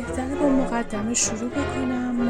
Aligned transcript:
بهتره 0.00 0.34
با 0.34 0.48
مقدمه 0.48 1.14
شروع 1.14 1.50
بکنم. 1.50 2.28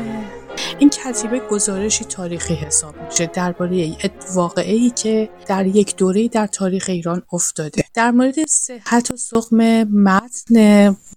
این 0.78 0.90
کتیبه 0.90 1.40
گزارشی 1.50 2.04
تاریخی 2.04 2.54
حساب 2.54 3.02
میشه. 3.02 3.26
درباره 3.26 3.96
واقعه 4.34 4.74
ای 4.74 4.90
که 4.90 5.28
در 5.46 5.66
یک 5.66 5.96
دوره 5.96 6.28
در 6.28 6.46
تاریخ 6.46 6.84
ایران 6.88 7.22
افتاده. 7.32 7.84
در 7.94 8.10
مورد 8.10 8.34
صحت 8.48 9.10
و 9.10 9.16
سقم 9.16 9.82
متن 9.82 10.54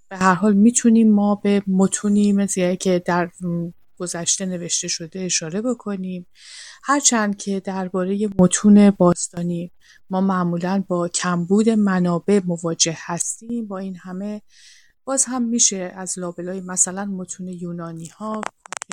به 0.09 0.17
هر 0.17 0.33
حال 0.33 0.53
می‌تونیم 0.53 1.13
ما 1.13 1.35
به 1.35 1.63
متونی 1.67 2.33
مثل 2.33 2.75
که 2.75 3.03
در 3.05 3.29
گذشته 3.97 4.45
نوشته 4.45 4.87
شده 4.87 5.19
اشاره 5.19 5.61
بکنیم. 5.61 6.27
هرچند 6.83 7.37
که 7.37 7.59
درباره 7.59 8.29
متون 8.39 8.89
باستانی 8.89 9.71
ما 10.09 10.21
معمولا 10.21 10.83
با 10.87 11.07
کمبود 11.07 11.69
منابع 11.69 12.41
مواجه 12.45 12.97
هستیم. 12.97 13.67
با 13.67 13.77
این 13.77 13.95
همه 13.95 14.41
باز 15.05 15.25
هم 15.25 15.41
میشه 15.41 15.91
از 15.95 16.19
لابلای 16.19 16.61
مثلا 16.61 17.05
متون 17.05 17.47
یونانی 17.47 18.07
ها 18.07 18.41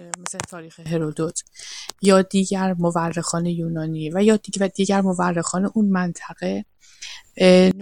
مثل 0.00 0.38
تاریخ 0.48 0.80
هرودوت 0.80 1.42
یا 2.02 2.22
دیگر 2.22 2.74
مورخان 2.78 3.46
یونانی 3.46 4.10
و 4.10 4.22
یا 4.22 4.36
دیگر, 4.36 4.64
و 4.64 4.68
دیگر 4.68 5.00
مورخان 5.00 5.70
اون 5.74 5.88
منطقه 5.88 6.64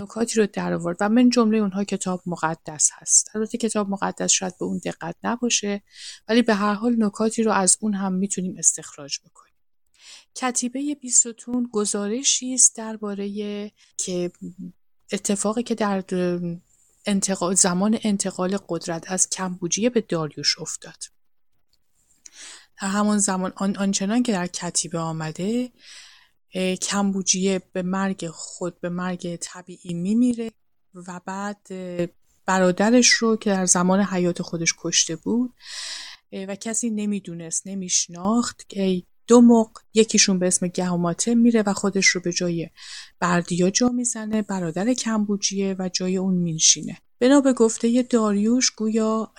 نکاتی 0.03 0.41
رو 0.41 0.47
در 0.53 0.73
آورد 0.73 0.97
و 1.01 1.09
من 1.09 1.31
جمله 1.31 1.59
اونها 1.59 1.85
کتاب 1.85 2.23
مقدس 2.27 2.91
هست. 2.93 3.31
البته 3.35 3.59
کتاب 3.59 3.89
مقدس 3.89 4.31
شاید 4.31 4.59
به 4.59 4.65
اون 4.65 4.81
دقت 4.85 5.17
نباشه 5.25 5.83
ولی 6.29 6.43
به 6.43 6.55
هر 6.55 6.75
حال 6.75 7.05
نکاتی 7.05 7.43
رو 7.43 7.53
از 7.53 7.79
اون 7.81 7.95
هم 7.95 8.13
می‌تونیم 8.13 8.55
استخراج 8.59 9.19
بکنیم. 9.25 9.55
کتیبه 10.35 10.95
بیستون 10.95 11.69
گزارشی 11.73 12.55
است 12.55 12.77
درباره 12.77 13.29
که 13.97 14.31
اتفاقی 15.13 15.63
که 15.63 15.75
در 15.75 16.01
انتقال 17.07 17.55
زمان 17.55 17.99
انتقال 18.03 18.59
قدرت 18.69 19.13
از 19.13 19.31
کمبوجیه 19.31 19.91
به 19.91 20.01
داریوش 20.01 20.59
افتاد. 20.59 21.05
در 22.83 22.89
همون 22.89 23.19
زمان 23.19 23.53
آن 23.57 23.77
آنچنان 23.77 24.23
که 24.23 24.33
در 24.33 24.47
کتیبه 24.47 24.99
آمده 24.99 25.73
کمبوجیه 26.83 27.63
به 27.73 27.83
مرگ 27.83 28.29
خود 28.29 28.81
به 28.81 28.89
مرگ 28.89 29.37
طبیعی 29.37 29.95
میمیره 29.95 30.53
و 30.95 31.21
بعد 31.27 31.67
برادرش 32.47 33.09
رو 33.09 33.37
که 33.37 33.51
در 33.51 33.67
زمان 33.67 34.01
حیات 34.01 34.43
خودش 34.43 34.75
کشته 34.79 35.17
بود 35.17 35.55
و 36.33 36.57
کسی 36.57 36.91
نمی‌دونست 36.91 37.67
نمیشناخت 37.67 38.69
که 38.69 39.03
دو 39.27 39.41
موق 39.41 39.71
یکیشون 39.95 40.39
به 40.39 40.47
اسم 40.47 40.69
گهوماته 40.69 41.35
میره 41.35 41.63
و 41.63 41.73
خودش 41.73 42.07
رو 42.07 42.21
به 42.21 42.33
جای 42.33 42.71
بردیا 43.21 43.71
جا 43.71 43.89
می‌زنه 43.89 44.43
برادر 44.43 44.95
کمبوجیه 44.95 45.77
و 45.79 45.89
جای 45.89 46.17
اون 46.17 46.35
مینشینه. 46.35 46.99
بنا 47.21 47.41
به 47.41 47.53
گفته 47.53 48.03
داریوش 48.03 48.71
گویا 48.71 49.33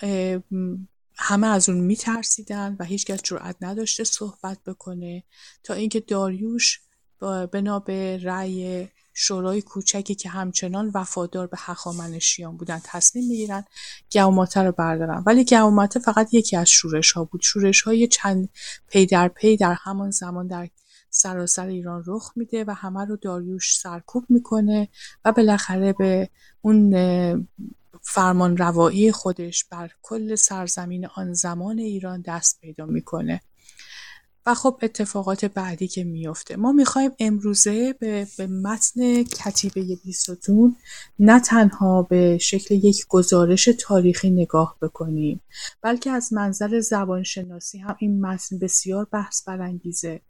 همه 1.16 1.46
از 1.46 1.68
اون 1.68 1.80
میترسیدن 1.80 2.76
و 2.80 2.84
هیچکس 2.84 3.22
جرأت 3.22 3.56
نداشته 3.60 4.04
صحبت 4.04 4.58
بکنه 4.66 5.24
تا 5.64 5.74
اینکه 5.74 6.00
داریوش 6.00 6.80
بنا 7.52 7.78
به 7.78 8.18
رأی 8.22 8.88
شورای 9.20 9.62
کوچکی 9.62 10.14
که 10.14 10.28
همچنان 10.28 10.90
وفادار 10.94 11.46
به 11.46 11.56
هخامنشیان 11.60 12.56
بودن 12.56 12.80
تصمیم 12.84 13.28
می‌گیرن 13.28 13.64
گوماته 14.12 14.62
رو 14.62 14.72
بردارن 14.72 15.22
ولی 15.26 15.44
گوماته 15.44 16.00
فقط 16.00 16.34
یکی 16.34 16.56
از 16.56 16.70
شورش 16.70 17.12
ها 17.12 17.24
بود. 17.24 17.40
شورش 17.44 17.82
های 17.82 18.06
چند 18.06 18.48
پی 18.88 19.06
در 19.06 19.28
پی 19.28 19.56
در 19.56 19.76
همان 19.78 20.10
زمان 20.10 20.46
در 20.46 20.68
سراسر 21.10 21.66
ایران 21.66 22.04
رخ 22.06 22.32
میده 22.36 22.64
و 22.64 22.70
همه 22.70 23.04
رو 23.04 23.16
داریوش 23.16 23.78
سرکوب 23.78 24.24
می‌کنه 24.28 24.88
و 25.24 25.32
بالاخره 25.32 25.92
به 25.92 26.30
اون 26.60 26.94
فرمان 28.02 28.56
روایی 28.56 29.12
خودش 29.12 29.64
بر 29.64 29.90
کل 30.02 30.34
سرزمین 30.34 31.06
آن 31.06 31.32
زمان 31.32 31.78
ایران 31.78 32.20
دست 32.20 32.60
پیدا 32.60 32.86
می‌کنه. 32.86 33.40
خب 34.54 34.78
اتفاقات 34.82 35.44
بعدی 35.44 35.88
که 35.88 36.04
میفته 36.04 36.56
ما 36.56 36.72
می‌خوایم 36.72 37.10
امروزه 37.18 37.92
به, 37.92 38.26
به 38.38 38.46
متن 38.46 39.22
کتیبه 39.22 39.96
بیستون 40.04 40.76
نه 41.18 41.40
تنها 41.40 42.02
به 42.02 42.38
شکل 42.38 42.74
یک 42.74 43.06
گزارش 43.08 43.68
تاریخی 43.80 44.30
نگاه 44.30 44.76
بکنیم 44.82 45.40
بلکه 45.82 46.10
از 46.10 46.32
منظر 46.32 46.80
زبانشناسی 46.80 47.78
هم 47.78 47.96
این 47.98 48.20
متن 48.20 48.58
بسیار 48.58 49.04
بحث 49.04 49.48
برانگیزه. 49.48 50.20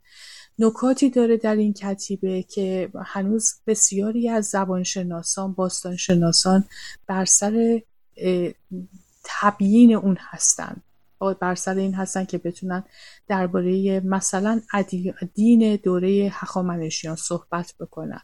نکاتی 0.59 1.09
داره 1.09 1.37
در 1.37 1.55
این 1.55 1.73
کتیبه 1.73 2.43
که 2.43 2.89
هنوز 3.05 3.53
بسیاری 3.67 4.29
از 4.29 4.45
زبانشناسان 4.45 5.53
باستانشناسان 5.53 6.63
بر 7.07 7.25
سر 7.25 7.81
تبیین 9.23 9.95
اون 9.95 10.17
هستند 10.19 10.83
بر 11.41 11.55
سر 11.55 11.75
این 11.75 11.93
هستن 11.93 12.25
که 12.25 12.37
بتونن 12.37 12.83
درباره 13.27 13.99
مثلا 13.99 14.61
دین 15.33 15.75
دوره 15.75 16.29
هخامنشیان 16.33 17.15
صحبت 17.15 17.73
بکنن. 17.79 18.21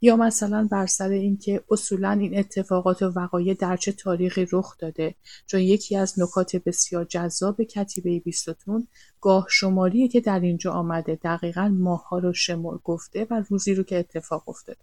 یا 0.00 0.16
مثلا 0.16 0.68
بر 0.70 0.86
سر 0.86 1.08
اینکه 1.08 1.64
اصولا 1.70 2.10
این 2.10 2.38
اتفاقات 2.38 3.02
و 3.02 3.06
وقایع 3.06 3.54
در 3.54 3.76
چه 3.76 3.92
تاریخی 3.92 4.46
رخ 4.52 4.78
داده. 4.78 5.14
چون 5.46 5.60
یکی 5.60 5.96
از 5.96 6.20
نکات 6.20 6.56
بسیار 6.56 7.04
جذاب 7.04 7.62
کتیبه 7.62 8.20
بیستون 8.20 8.88
گاه 9.20 9.46
شماریه 9.50 10.08
که 10.08 10.20
در 10.20 10.40
اینجا 10.40 10.72
آمده 10.72 11.18
دقیقا 11.22 11.68
ماها 11.68 12.18
رو 12.18 12.32
شمار 12.32 12.80
گفته 12.84 13.26
و 13.30 13.42
روزی 13.48 13.74
رو 13.74 13.82
که 13.82 13.98
اتفاق 13.98 14.48
افتاده. 14.48 14.80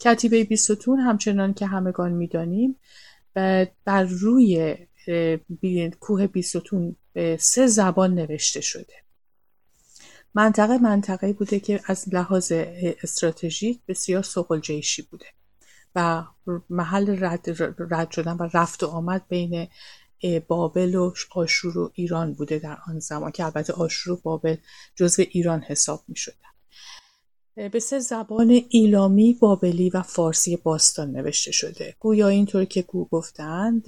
کتیبه 0.00 0.44
بیستون 0.44 1.00
همچنان 1.00 1.54
که 1.54 1.66
همگان 1.66 2.12
می‌دانیم 2.12 2.76
بر 3.84 4.02
روی 4.02 4.76
کوه 6.00 6.26
بیستون 6.26 6.96
به 7.12 7.36
سه 7.40 7.66
زبان 7.66 8.14
نوشته 8.14 8.60
شده 8.60 8.94
منطقه 10.34 10.78
منطقه 10.78 11.32
بوده 11.32 11.60
که 11.60 11.80
از 11.86 12.14
لحاظ 12.14 12.52
استراتژیک 13.02 13.80
بسیار 13.88 14.22
سقل 14.22 14.60
جیشی 14.60 15.02
بوده 15.02 15.26
و 15.94 16.24
محل 16.70 17.24
رد, 17.24 17.46
رد 17.92 18.10
شدن 18.10 18.36
و 18.36 18.48
رفت 18.54 18.82
و 18.82 18.86
آمد 18.86 19.28
بین 19.28 19.68
بابل 20.48 20.94
و 20.94 21.12
آشور 21.30 21.78
و 21.78 21.90
ایران 21.94 22.34
بوده 22.34 22.58
در 22.58 22.78
آن 22.86 22.98
زمان 22.98 23.30
که 23.30 23.44
البته 23.44 23.72
آشور 23.72 24.12
و 24.12 24.20
بابل 24.24 24.56
جزو 24.94 25.24
ایران 25.30 25.60
حساب 25.60 26.04
می 26.08 26.16
شدن. 26.16 26.36
به 27.68 27.78
سه 27.80 27.98
زبان 27.98 28.60
ایلامی، 28.68 29.34
بابلی 29.40 29.90
و 29.90 30.02
فارسی 30.02 30.56
باستان 30.56 31.10
نوشته 31.10 31.52
شده. 31.52 31.94
گویا 32.00 32.28
اینطور 32.28 32.64
که 32.64 32.82
گو 32.82 33.04
گفتند 33.04 33.84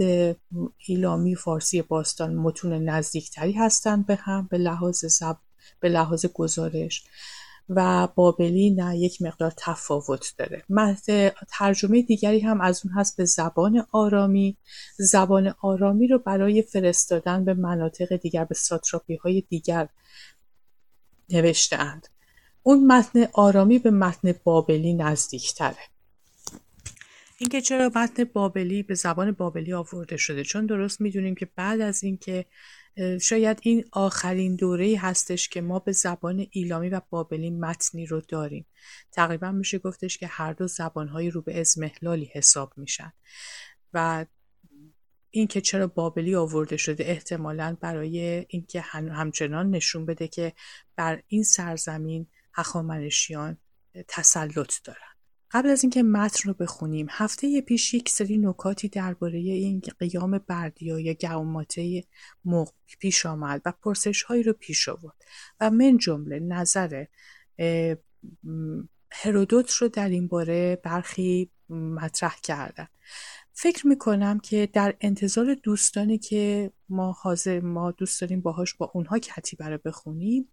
ایلامی 0.87 1.35
فارسی 1.35 1.83
باستان 1.83 2.35
متون 2.35 2.73
نزدیکتری 2.73 3.53
هستند 3.53 4.07
به 4.07 4.15
هم 4.15 4.49
به 4.51 4.59
لحاظ 4.59 5.05
زب... 5.05 5.37
به 5.81 5.89
لحاظ 5.89 6.27
گزارش. 6.27 7.05
و 7.69 8.09
بابلی 8.15 8.71
نه 8.71 8.99
یک 8.99 9.23
مقدار 9.23 9.53
تفاوت 9.57 10.35
داره. 10.39 10.65
ترجمه 11.49 12.03
دیگری 12.03 12.41
هم 12.41 12.61
از 12.61 12.83
اون 12.85 12.95
هست 12.95 13.17
به 13.17 13.25
زبان 13.25 13.87
آرامی. 13.93 14.57
زبان 14.99 15.55
آرامی 15.61 16.09
رو 16.09 16.19
برای 16.19 16.63
فرستادن 16.63 17.45
به 17.45 17.55
مناطق 17.55 18.17
دیگر 18.17 18.45
به 18.45 18.55
ساتراپی 18.55 19.17
های 19.17 19.41
دیگر 19.49 19.89
نوشته 21.31 21.77
اون 22.63 22.87
متن 22.87 23.27
آرامی 23.33 23.79
به 23.79 23.91
متن 23.91 24.35
بابلی 24.45 24.95
نزدیکتره. 24.95 25.77
اینکه 27.39 27.61
چرا 27.61 27.91
متن 27.95 28.25
بابلی 28.25 28.83
به 28.83 28.95
زبان 28.95 29.33
بابلی 29.33 29.73
آورده 29.73 30.17
شده؟ 30.17 30.45
چون 30.45 30.67
درست 30.67 31.01
می‌دونیم 31.01 31.35
که 31.35 31.49
بعد 31.57 31.81
از 31.81 32.05
اینکه 32.05 32.47
شاید 33.21 33.59
این 33.63 33.85
آخرین 33.93 34.57
دوره 34.57 34.99
هستش 34.99 35.49
که 35.49 35.61
ما 35.61 35.79
به 35.79 35.93
زبان 35.93 36.47
ایلامی 36.51 36.89
و 36.89 37.01
بابلی 37.11 37.51
متنی 37.51 38.07
رو 38.07 38.21
داریم. 38.21 38.67
تقریبا 39.13 39.53
میشه 39.53 39.79
گفتش 39.79 40.19
که 40.19 40.27
هر 40.27 40.53
دو 40.53 40.67
زبانهایی 40.67 41.31
رو 41.31 41.43
به 41.43 41.61
ازمهلالی 41.61 42.31
حساب 42.35 42.73
میشن. 42.77 43.13
و 43.93 44.27
اینکه 45.31 45.61
چرا 45.61 45.87
بابلی 45.87 46.35
آورده 46.35 46.77
شده 46.77 47.05
احتمالا 47.05 47.77
برای 47.81 48.47
اینکه 48.49 48.81
همچنان 48.81 49.71
نشون 49.71 50.07
بده 50.07 50.29
که 50.29 50.53
بر 50.97 51.23
این 51.29 51.43
سرزمین 51.43 52.27
هخامنشیان 52.55 53.57
تسلط 54.09 54.75
دارن. 54.85 55.13
قبل 55.51 55.69
از 55.69 55.85
اینکه 55.85 56.03
متن 56.03 56.49
رو 56.49 56.55
بخونیم 56.55 57.07
هفته 57.11 57.61
پیش 57.61 57.95
یک 57.95 58.09
سری 58.09 58.39
نکاتی 58.39 58.89
درباره 58.89 59.39
این 59.39 59.83
قیام 59.99 60.39
بردیا 60.39 60.99
یا 60.99 61.15
گوماته 61.21 62.05
موق 62.45 62.73
پیش 63.01 63.27
آمد 63.27 63.63
و 63.65 63.73
پرسش 63.83 64.23
هایی 64.23 64.43
رو 64.43 64.53
پیش 64.53 64.89
آورد 64.89 65.17
و 65.61 65.71
من 65.71 65.99
جمله 65.99 66.39
نظر 66.39 67.05
هرودوت 69.11 69.73
رو 69.73 69.89
در 69.89 70.09
این 70.09 70.29
باره 70.29 70.81
برخی 70.85 71.51
مطرح 71.71 72.37
کردن. 72.43 72.89
فکر 73.55 73.87
می‌کنم 73.87 74.39
که 74.41 74.69
در 74.73 74.95
انتظار 75.01 75.55
دوستانی 75.55 76.19
که 76.19 76.71
ما 76.89 77.13
حاضر 77.13 77.61
ما 77.61 77.91
دوست 77.91 78.21
داریم 78.21 78.41
باهاش 78.41 78.75
با 78.75 78.91
اونها 78.95 79.19
کتیبه 79.19 79.69
رو 79.69 79.79
بخونیم 79.85 80.49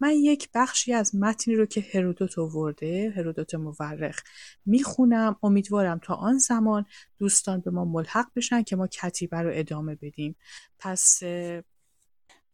من 0.00 0.10
یک 0.10 0.48
بخشی 0.54 0.92
از 0.92 1.14
متنی 1.14 1.54
رو 1.54 1.66
که 1.66 1.86
هرودوت 1.94 2.38
آورده 2.38 3.12
هرودوت 3.16 3.54
مورخ 3.54 4.22
می‌خونم. 4.66 5.36
امیدوارم 5.42 5.98
تا 5.98 6.14
آن 6.14 6.38
زمان 6.38 6.86
دوستان 7.18 7.60
به 7.60 7.70
ما 7.70 7.84
ملحق 7.84 8.26
بشن 8.36 8.62
که 8.62 8.76
ما 8.76 8.86
کتیبه 8.86 9.38
رو 9.38 9.50
ادامه 9.54 9.94
بدیم. 9.94 10.36
پس 10.78 11.22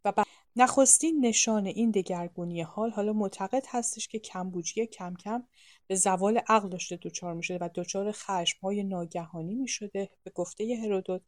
و 0.05 0.25
نخستین 0.59 1.27
نشان 1.27 1.67
این 1.67 1.91
دگرگونی 1.91 2.63
حال 2.63 2.91
حالا 2.91 3.13
معتقد 3.13 3.65
هستش 3.69 4.09
که 4.09 4.19
کمبوجیه 4.19 4.87
کم 4.87 5.15
کم 5.15 5.45
به 5.87 5.95
زوال 5.95 6.39
عقل 6.49 6.69
داشته 6.69 6.97
دچار 7.03 7.35
می‌شده 7.35 7.59
و 7.65 7.69
دچار 7.75 8.17
های 8.63 8.85
ناگهانی 8.85 9.55
می‌شده. 9.55 10.11
به 10.23 10.31
گفته 10.35 10.79
هرودوت 10.83 11.23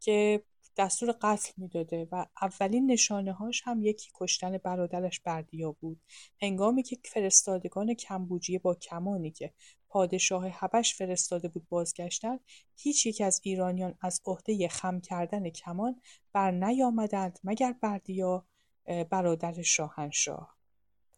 که 0.00 0.42
دستور 0.76 1.14
قتل 1.22 1.52
می‌داده 1.56 2.08
و 2.12 2.26
اولین 2.42 2.90
نشانه 2.90 3.32
هاش 3.32 3.62
هم 3.64 3.82
یکی 3.82 4.10
کشتن 4.14 4.58
برادرش 4.58 5.20
بردیا 5.20 5.72
بود. 5.72 6.00
هنگامی 6.42 6.82
که 6.82 6.96
فرستادگان 7.04 7.94
کمبوجیه 7.94 8.58
با 8.58 8.74
کمانی 8.74 9.30
که 9.30 9.52
پادشاه 9.88 10.48
حبش 10.48 10.94
فرستاده 10.94 11.48
بود 11.48 11.68
بازگشتند 11.68 12.40
هیچ 12.76 13.06
یک 13.06 13.20
از 13.20 13.40
ایرانیان 13.44 13.94
از 14.00 14.20
عهده 14.26 14.68
خم 14.68 15.00
کردن 15.00 15.50
کمان 15.50 16.00
بر 16.32 16.50
نیامدند 16.50 17.38
مگر 17.44 17.72
بردیا 17.72 18.46
برادر 19.10 19.62
شاهنشاه. 19.62 20.56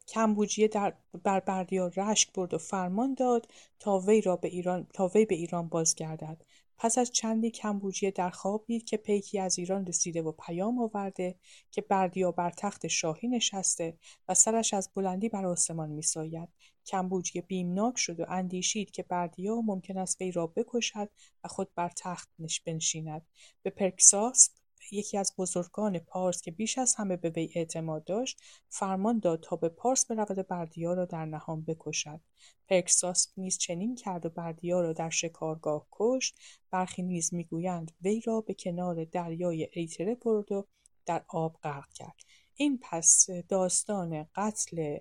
کمبوجیه 0.08 0.68
در 0.68 0.94
بر 1.22 1.40
بردیا 1.40 1.86
رشک 1.96 2.32
برد 2.32 2.54
و 2.54 2.58
فرمان 2.58 3.14
داد 3.14 3.48
تا 3.78 3.98
وی 3.98 4.20
را 4.20 4.36
به 4.36 4.48
ایران 4.48 4.86
تا 4.94 5.08
وی 5.08 5.24
به 5.24 5.34
ایران 5.34 5.68
بازگردد. 5.68 6.44
پس 6.76 6.98
از 6.98 7.12
چندی 7.12 7.50
کمبوجیه 7.50 8.10
در 8.10 8.30
خواب 8.30 8.64
دید 8.66 8.84
که 8.84 8.96
پیکی 8.96 9.38
از 9.38 9.58
ایران 9.58 9.86
رسیده 9.86 10.22
و 10.22 10.32
پیام 10.32 10.78
آورده 10.78 11.34
که 11.70 11.80
بردیا 11.80 12.32
بر 12.32 12.50
تخت 12.50 12.86
شاهی 12.86 13.28
نشسته 13.28 13.98
و 14.28 14.34
سرش 14.34 14.74
از 14.74 14.90
بلندی 14.94 15.28
بر 15.28 15.46
آسمان 15.46 15.90
میساید. 15.90 16.48
کمبوجیه 16.86 17.42
بیمناک 17.42 17.98
شد 17.98 18.20
و 18.20 18.24
اندیشید 18.28 18.90
که 18.90 19.02
بردیا 19.02 19.60
ممکن 19.60 19.98
است 19.98 20.20
وی 20.20 20.32
را 20.32 20.46
بکشد 20.46 21.10
و 21.44 21.48
خود 21.48 21.74
بر 21.74 21.90
تخت 21.96 22.28
بنشیند. 22.66 23.26
به 23.62 23.70
پرکساس 23.70 24.50
یکی 24.92 25.18
از 25.18 25.34
بزرگان 25.38 25.98
پارس 25.98 26.42
که 26.42 26.50
بیش 26.50 26.78
از 26.78 26.94
همه 26.94 27.16
به 27.16 27.30
وی 27.30 27.50
اعتماد 27.54 28.04
داشت 28.04 28.40
فرمان 28.68 29.18
داد 29.18 29.40
تا 29.40 29.56
به 29.56 29.68
پارس 29.68 30.06
برود 30.06 30.48
بردیا 30.48 30.94
را 30.94 31.04
در 31.04 31.24
نهان 31.24 31.62
بکشد. 31.64 32.20
پرکساس 32.68 33.32
نیز 33.36 33.58
چنین 33.58 33.94
کرد 33.94 34.26
و 34.26 34.28
بردیا 34.28 34.80
را 34.80 34.92
در 34.92 35.10
شکارگاه 35.10 35.86
کشت. 35.92 36.38
برخی 36.70 37.02
نیز 37.02 37.34
می‌گویند 37.34 37.92
وی 38.02 38.20
را 38.20 38.40
به 38.40 38.54
کنار 38.54 39.04
دریای 39.04 39.68
ایتره 39.72 40.14
برد 40.14 40.52
و 40.52 40.66
در 41.06 41.24
آب 41.28 41.58
غرق 41.62 41.92
کرد. 41.92 42.16
این 42.54 42.80
پس 42.82 43.26
داستان 43.48 44.26
قتل 44.34 44.98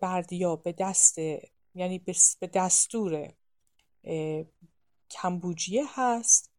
بردیا 0.00 0.56
به 0.56 0.72
دست 0.72 1.18
یعنی 1.74 1.98
به 2.40 2.46
دستور 2.46 3.32
کمبوجیه 5.10 5.84
هست. 5.88 6.51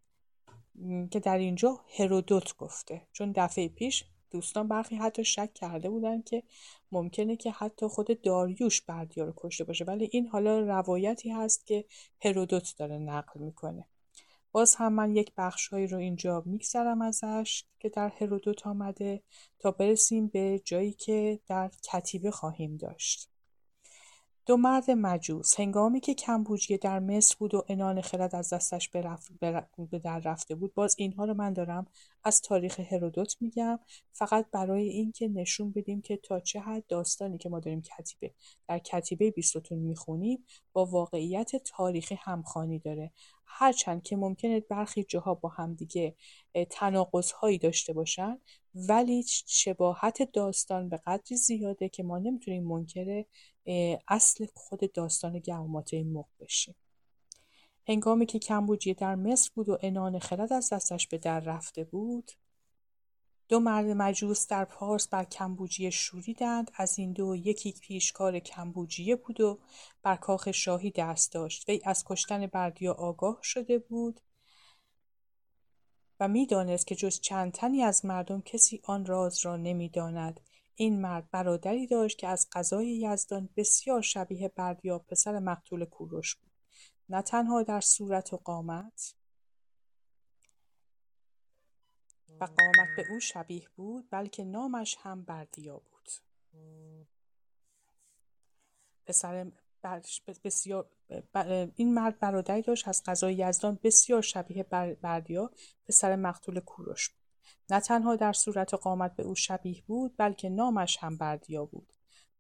که 1.11 1.19
در 1.19 1.37
اینجا 1.37 1.79
هرودوت 1.99 2.57
گفته. 2.57 3.01
چون 3.11 3.31
دفعه 3.35 3.67
پیش 3.67 4.05
دوستان 4.31 4.67
برخی 4.67 4.95
حتی 4.95 5.25
شک 5.25 5.53
کرده 5.53 5.89
بودن 5.89 6.21
که 6.21 6.43
ممکنه 6.91 7.35
که 7.35 7.51
حتی 7.51 7.87
خود 7.87 8.21
داریوش 8.21 8.81
بردیا 8.81 9.25
رو 9.25 9.33
کشته 9.37 9.63
باشه. 9.63 9.85
ولی 9.85 10.09
این 10.11 10.27
حالا 10.27 10.59
روایتی 10.59 11.29
هست 11.29 11.65
که 11.65 11.85
هرودوت 12.21 12.73
داره 12.77 12.97
نقل 12.97 13.39
می‌کنه. 13.39 13.85
باز 14.51 14.75
هم 14.75 14.93
من 14.93 15.15
یک 15.15 15.31
بخشهایی 15.37 15.87
رو 15.87 15.97
اینجا 15.97 16.43
میگذرم 16.45 17.01
ازش 17.01 17.63
که 17.79 17.89
در 17.89 18.09
هرودوت 18.09 18.67
آمده 18.67 19.23
تا 19.59 19.71
برسیم 19.71 20.27
به 20.27 20.61
جایی 20.65 20.91
که 20.91 21.39
در 21.47 21.71
کتیبه 21.83 22.31
خواهیم 22.31 22.77
داشت. 22.77 23.32
دو 24.45 24.57
مرد 24.57 24.91
مجوس. 24.91 25.59
هنگامی 25.59 25.99
که 25.99 26.13
کمبوجیه 26.13 26.77
در 26.77 26.99
مصر 26.99 27.35
بود 27.39 27.53
و 27.53 27.65
انان 27.67 28.01
خرد 28.01 28.35
از 28.35 28.53
دستش 28.53 28.89
به 28.89 29.99
در 30.03 30.19
رفته 30.19 30.55
بود 30.55 30.73
باز 30.73 30.95
اینها 30.97 31.25
رو 31.25 31.33
من 31.33 31.53
دارم 31.53 31.87
از 32.23 32.41
تاریخ 32.41 32.79
هرودوت 32.79 33.35
میگم. 33.41 33.79
فقط 34.11 34.45
برای 34.51 34.89
اینکه 34.89 35.27
نشون 35.27 35.71
بدیم 35.71 36.01
که 36.01 36.17
تا 36.17 36.39
چه 36.39 36.59
حد 36.59 36.87
داستانی 36.87 37.37
که 37.37 37.49
ما 37.49 37.59
داریم 37.59 37.81
کتیبه 37.81 38.33
در 38.67 38.79
کتیبه 38.79 39.31
بیستون 39.31 39.79
می‌خونیم 39.79 40.45
با 40.73 40.85
واقعیت 40.85 41.55
تاریخی 41.55 42.15
همخانی 42.21 42.79
داره. 42.79 43.11
هرچند 43.55 44.03
که 44.03 44.15
ممکنه 44.15 44.59
برخی 44.59 45.03
جاها 45.03 45.33
با 45.33 45.49
همدیگه 45.49 46.15
تناقض 46.69 47.31
هایی 47.31 47.57
داشته 47.57 47.93
باشن 47.93 48.37
ولی 48.75 49.25
شباهت 49.47 50.31
داستان 50.31 50.89
به 50.89 50.97
قدری 51.05 51.37
زیاده 51.37 51.89
که 51.89 52.03
ما 52.03 52.17
نمی‌تونیم 52.19 52.63
منکر 52.63 53.23
اصل 54.07 54.45
خود 54.53 54.91
داستان 54.91 55.39
گواماته 55.39 56.03
مق 56.03 56.27
بشیم. 56.39 56.75
هنگامی 57.87 58.25
که 58.25 58.39
کمبوجیه 58.39 58.93
در 58.93 59.15
مصر 59.15 59.51
بود 59.55 59.69
و 59.69 59.77
انان 59.81 60.19
خرد 60.19 60.53
از 60.53 60.73
دستش 60.73 61.07
به 61.07 61.17
در 61.17 61.39
رفته 61.39 61.83
بود 61.83 62.31
دو 63.53 63.59
مرد 63.59 63.85
مجوس 63.85 64.47
در 64.47 64.65
پارس 64.65 65.07
بر 65.07 65.23
کمبوجیه 65.23 65.89
شوریدند 65.89 66.71
از 66.75 66.99
این 66.99 67.13
دو 67.13 67.35
یکی 67.35 67.71
پیشکار 67.71 68.39
کمبوجیه 68.39 69.15
بود 69.15 69.41
و 69.41 69.59
بر 70.03 70.15
کاخ 70.15 70.51
شاهی 70.51 70.91
دست 70.91 71.31
داشت. 71.31 71.69
وی 71.69 71.81
از 71.85 72.03
کشتن 72.05 72.47
بردیا 72.47 72.93
آگاه 72.93 73.39
شده 73.41 73.79
بود 73.79 74.21
و 76.19 76.27
می‌دانست 76.27 76.87
که 76.87 76.95
جز 76.95 77.19
چند 77.19 77.51
تنی 77.51 77.83
از 77.83 78.05
مردم 78.05 78.41
کسی 78.41 78.81
آن 78.83 79.05
راز 79.05 79.45
را 79.45 79.57
نمی‌داند. 79.57 80.39
این 80.75 81.01
مرد 81.01 81.29
برادری 81.31 81.87
داشت 81.87 82.17
که 82.17 82.27
از 82.27 82.47
قضای 82.51 82.87
یزدان 82.87 83.49
بسیار 83.57 84.01
شبیه 84.01 84.47
بردیا 84.47 84.99
پسر 84.99 85.39
مقتول 85.39 85.85
کوروش 85.85 86.35
بود. 86.35 86.51
نه 87.09 87.21
تنها 87.21 87.63
در 87.63 87.81
صورت 87.81 88.33
و 88.33 88.37
قامت 88.37 89.15
قامت 92.45 92.95
به 92.97 93.05
او 93.11 93.19
شبیه 93.19 93.67
بود 93.75 94.07
بلکه 94.11 94.43
نامش 94.43 94.97
هم 94.99 95.23
بردیا 95.23 95.77
بود. 95.77 96.09
پسر 99.05 99.51
بسیار 100.43 100.89
این 101.75 101.93
مرد 101.93 102.19
برادری 102.19 102.61
داشت 102.61 102.87
از 102.87 103.03
قضای 103.05 103.35
یزدان 103.35 103.79
بسیار 103.83 104.21
شبیه 104.21 104.63
بردیا 105.01 105.51
پسر 105.87 106.15
مقتول 106.15 106.59
کوروش 106.59 107.09
بود. 107.09 107.23
نه 107.69 107.79
تنها 107.79 108.15
در 108.15 108.33
صورت 108.33 108.73
قامت 108.73 109.15
به 109.15 109.23
او 109.23 109.35
شبیه 109.35 109.83
بود 109.87 110.13
بلکه 110.17 110.49
نامش 110.49 110.97
هم 111.01 111.17
بردیا 111.17 111.65
بود. 111.65 111.93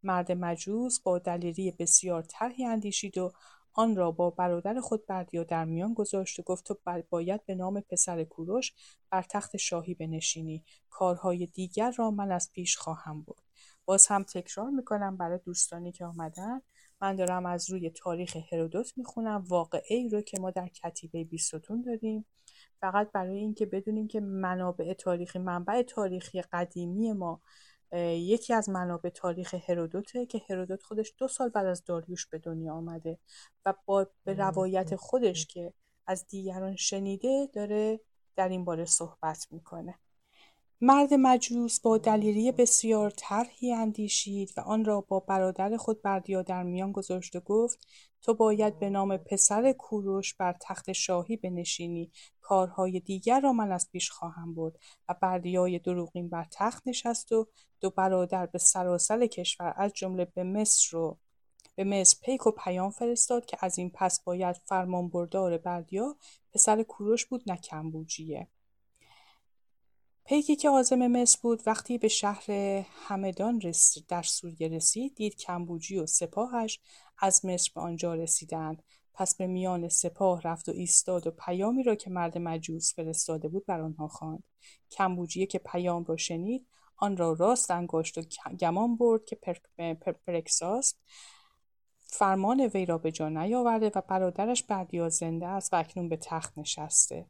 مرد 0.03 0.31
مجوز 0.31 1.03
با 1.03 1.19
دلیری 1.19 1.71
بسیار 1.71 2.21
طرحی 2.21 2.65
اندیشید 2.65 3.17
و 3.17 3.33
آن 3.73 3.95
را 3.95 4.11
با 4.11 4.29
برادر 4.29 4.79
خود 4.79 5.05
بردیا 5.05 5.43
در 5.43 5.65
میان 5.65 5.93
گذاشت 5.93 6.39
و 6.39 6.43
گفت 6.43 6.65
تو 6.65 6.77
باید 7.09 7.45
به 7.45 7.55
نام 7.55 7.81
پسر 7.81 8.23
کوروش 8.23 8.73
بر 9.09 9.21
تخت 9.21 9.57
شاهی 9.57 9.93
بنشینی. 9.93 10.63
کارهای 10.89 11.45
دیگر 11.45 11.91
را 11.91 12.11
من 12.11 12.31
از 12.31 12.51
پیش 12.53 12.77
خواهم 12.77 13.21
برد. 13.21 13.43
باز 13.85 14.07
هم 14.07 14.23
تکرار 14.23 14.69
می‌کنم 14.69 15.17
برای 15.17 15.39
دوستانی 15.45 15.91
که 15.91 16.05
آمدن. 16.05 16.61
من 17.01 17.15
دارم 17.15 17.45
از 17.45 17.69
روی 17.69 17.89
تاریخ 17.89 18.37
هرودوت 18.51 18.93
می‌خونم. 18.97 19.43
واقعه 19.47 19.95
ای 19.97 20.09
رو 20.09 20.21
که 20.21 20.39
ما 20.39 20.51
در 20.51 20.67
کتیبه 20.67 21.23
بیستون 21.23 21.81
داریم. 21.81 22.25
فقط 22.81 23.11
برای 23.11 23.37
اینکه 23.37 23.65
بدونیم 23.65 24.07
که 24.07 24.19
منابع 24.19 24.93
تاریخی 24.93 25.39
منبع 25.39 25.81
تاریخی 25.81 26.41
قدیمی 26.41 27.13
ما 27.13 27.41
یکی 27.99 28.53
از 28.53 28.69
منابع 28.69 29.09
تاریخ 29.09 29.53
هرودوته 29.53 30.25
که 30.25 30.41
هرودوت 30.49 30.83
خودش 30.83 31.13
دو 31.17 31.27
سال 31.27 31.49
بعد 31.49 31.65
از 31.65 31.83
داریوش 31.85 32.27
به 32.27 32.39
دنیا 32.39 32.73
آمده 32.73 33.19
و 33.65 33.73
با 33.85 34.07
به 34.23 34.33
روایت 34.33 34.95
خودش 34.95 35.47
که 35.47 35.73
از 36.07 36.27
دیگران 36.27 36.75
شنیده 36.75 37.49
داره 37.53 37.99
در 38.35 38.49
این 38.49 38.65
باره 38.65 38.85
صحبت 38.85 39.47
می‌کنه. 39.51 39.99
مرد 40.85 41.13
مجوس 41.13 41.79
با 41.79 41.97
دلیری 41.97 42.51
بسیار 42.51 43.09
طرحی 43.09 43.73
اندیشید 43.73 44.53
و 44.57 44.61
آن 44.61 44.85
را 44.85 45.01
با 45.01 45.19
برادر 45.19 45.77
خود 45.77 46.01
بردیا 46.01 46.41
در 46.41 46.63
میان 46.63 46.91
گذاشت 46.91 47.35
و 47.35 47.39
گفت 47.39 47.87
تو 48.21 48.33
باید 48.33 48.79
به 48.79 48.89
نام 48.89 49.17
پسر 49.17 49.71
کوروش 49.71 50.33
بر 50.33 50.55
تخت 50.61 50.91
شاهی 50.91 51.37
بنشینی. 51.37 52.11
کارهای 52.41 52.99
دیگر 52.99 53.39
را 53.39 53.53
من 53.53 53.71
از 53.71 53.89
پیش 53.91 54.09
خواهم 54.09 54.55
برد 54.55 54.79
و 55.09 55.15
بردیای 55.21 55.79
دروغین 55.79 56.29
بر 56.29 56.47
تخت 56.51 56.87
نشست 56.87 57.31
و 57.31 57.47
دو 57.79 57.89
برادر 57.89 58.45
به 58.45 58.57
سراسر 58.57 59.27
کشور 59.27 59.73
از 59.77 59.93
جمله 59.93 60.25
به 60.25 60.43
مصر 60.43 60.97
و 60.97 61.17
به 61.75 61.83
مصر 61.83 62.17
پیک 62.21 62.47
و 62.47 62.51
پیام 62.51 62.89
فرستاد 62.89 63.45
که 63.45 63.57
از 63.61 63.77
این 63.77 63.91
پس 63.93 64.23
باید 64.23 64.55
فرمانبردار 64.65 65.57
بردیا 65.57 66.15
پسر 66.53 66.83
کوروش 66.83 67.25
بود 67.25 67.43
نه 67.47 67.57
کمبوجیه. 67.57 68.47
پیکی 70.25 70.55
که 70.55 70.69
عازم 70.69 71.07
مصر 71.07 71.39
بود 71.41 71.63
وقتی 71.65 71.97
به 71.97 72.07
شهر 72.07 72.51
همدان 73.07 73.61
در 74.07 74.21
سوریه 74.21 74.67
رسید 74.67 75.15
دید 75.15 75.35
کمبوجی 75.35 75.97
و 75.97 76.05
سپاهش 76.05 76.79
از 77.17 77.45
مصر 77.45 77.71
به 77.75 77.81
آنجا 77.81 78.13
رسیدند. 78.13 78.83
پس 79.13 79.35
به 79.35 79.47
میان 79.47 79.89
سپاه 79.89 80.41
رفت 80.41 80.69
و 80.69 80.71
ایستاد 80.71 81.27
و 81.27 81.31
پیامی 81.31 81.83
را 81.83 81.95
که 81.95 82.09
مرد 82.09 82.37
مجوس 82.37 82.93
فرستاده 82.95 83.47
بود 83.47 83.65
بر 83.65 83.81
آنها 83.81 84.07
خواند. 84.07 84.43
کمبوجیه 84.91 85.45
که 85.45 85.59
پیام 85.59 86.03
را 86.03 86.17
شنید 86.17 86.67
آن 86.97 87.17
را 87.17 87.33
راست 87.33 87.71
انگاشت 87.71 88.17
و 88.17 88.21
گمان 88.59 88.95
برد 88.95 89.25
که 89.25 89.37
پرکساس 90.25 90.95
فرمان 91.97 92.61
وی 92.61 92.85
را 92.85 92.97
به 92.97 93.11
جا 93.11 93.29
نیاورده 93.29 93.91
و 93.95 94.01
برادرش 94.07 94.63
بردیا 94.63 95.09
زنده 95.09 95.47
است 95.47 95.73
و 95.73 95.75
اکنون 95.77 96.09
به 96.09 96.17
تخت 96.17 96.57
نشسته. 96.57 97.25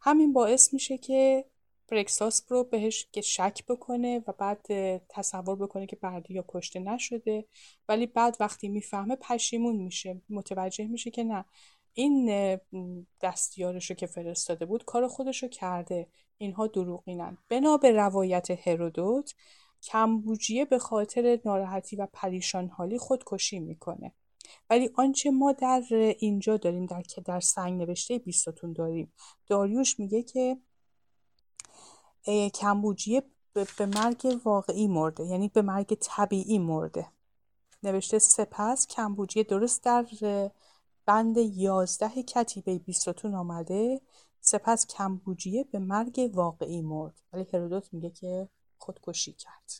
همین 0.00 0.32
باعث 0.32 0.74
میشه 0.74 0.98
که 0.98 1.44
پرکساس 1.92 2.42
رو 2.48 2.64
بهش 2.64 3.06
که 3.12 3.20
شک 3.20 3.64
بکنه 3.68 4.24
و 4.26 4.32
بعد 4.38 4.66
تصور 5.08 5.56
بکنه 5.56 5.86
که 5.86 5.96
بردیا 5.96 6.44
کشته 6.48 6.80
نشده 6.80 7.44
ولی 7.88 8.06
بعد 8.06 8.36
وقتی 8.40 8.68
می‌فهمه 8.68 9.16
پشیمون 9.16 9.76
میشه 9.76 10.20
متوجه 10.30 10.86
میشه 10.86 11.10
که 11.10 11.24
نه. 11.24 11.44
این 11.94 12.58
دستیارش 13.22 13.90
رو 13.90 13.96
که 13.96 14.06
فرستاده 14.06 14.66
بود 14.66 14.84
کار 14.84 15.08
خودش 15.08 15.42
رو 15.42 15.48
کرده. 15.48 16.08
اینها 16.38 16.66
دروغینن. 16.66 17.38
بنا 17.48 17.76
به 17.76 17.92
روایت 17.92 18.68
هرودوت 18.68 19.34
کمبوجیه 19.82 20.64
به 20.64 20.78
خاطر 20.78 21.38
ناراحتی 21.44 21.96
و 21.96 22.06
پریشان 22.12 22.68
حالی 22.68 22.98
خودکشی 22.98 23.60
می‌کنه. 23.60 24.12
ولی 24.70 24.90
آنچه 24.94 25.30
ما 25.30 25.52
در 25.52 25.82
اینجا 26.18 26.56
داریم 26.56 26.86
در 26.86 27.02
که 27.02 27.20
در 27.20 27.40
سنگ 27.40 27.80
نوشته 27.80 28.18
بیستاتون 28.18 28.72
داریم. 28.72 29.12
داریوش 29.46 29.98
میگه 30.00 30.22
که 30.22 30.56
کمبوجیه 32.54 33.22
به 33.52 33.86
مرگ 33.86 34.40
واقعی 34.44 34.86
مرده. 34.86 35.24
یعنی 35.24 35.48
به 35.48 35.62
مرگ 35.62 35.96
طبیعی 36.00 36.58
مرده. 36.58 37.06
نوشته 37.82 38.18
سپس 38.18 38.86
کمبوجیه 38.86 39.44
درست 39.44 39.84
در 39.84 40.06
بند 41.06 41.36
یازده 41.36 42.22
کتیبه 42.22 42.78
بیستون 42.78 43.34
آمده. 43.34 44.00
سپس 44.40 44.86
کمبوجیه 44.86 45.64
به 45.64 45.78
مرگ 45.78 46.30
واقعی 46.34 46.82
مرد. 46.82 47.20
ولی 47.32 47.46
هرودوت 47.52 47.88
میگه 47.92 48.10
که 48.10 48.48
خودکشی 48.78 49.32
کرد. 49.32 49.72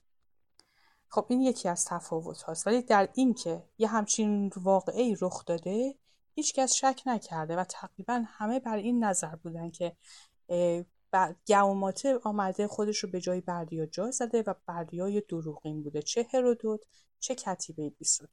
خب 1.09 1.27
این 1.29 1.41
یکی 1.41 1.69
از 1.69 1.85
تفاوت 1.85 2.43
هاست. 2.43 2.67
ولی 2.67 2.83
در 2.83 3.09
این 3.15 3.35
که 3.35 3.63
یه 3.79 3.89
همچین 3.89 4.51
واقعی 4.57 5.17
رخ 5.21 5.45
داده 5.45 5.95
هیچکس 6.35 6.73
شک 6.73 7.03
نکرده 7.07 7.57
و 7.57 7.65
تقریبا 7.65 8.25
همه 8.27 8.61
بر 8.61 8.77
این 8.77 9.05
نظر 9.05 9.37
بودن 9.37 9.71
که 9.71 9.97
گوماته 11.49 12.19
آمده 12.25 12.67
خودش 12.67 12.99
رو 12.99 13.11
به 13.11 13.21
جای 13.21 13.41
بردیا 13.41 13.87
جا 13.87 14.11
زده 14.11 14.43
و 14.47 14.55
بردیا 14.67 15.21
دروغین 15.29 15.83
بوده. 15.83 16.03
چه 16.03 16.27
هرودوت 16.35 16.81
چه 17.21 17.35
کتیبه 17.35 17.91
بیستون 17.91 18.29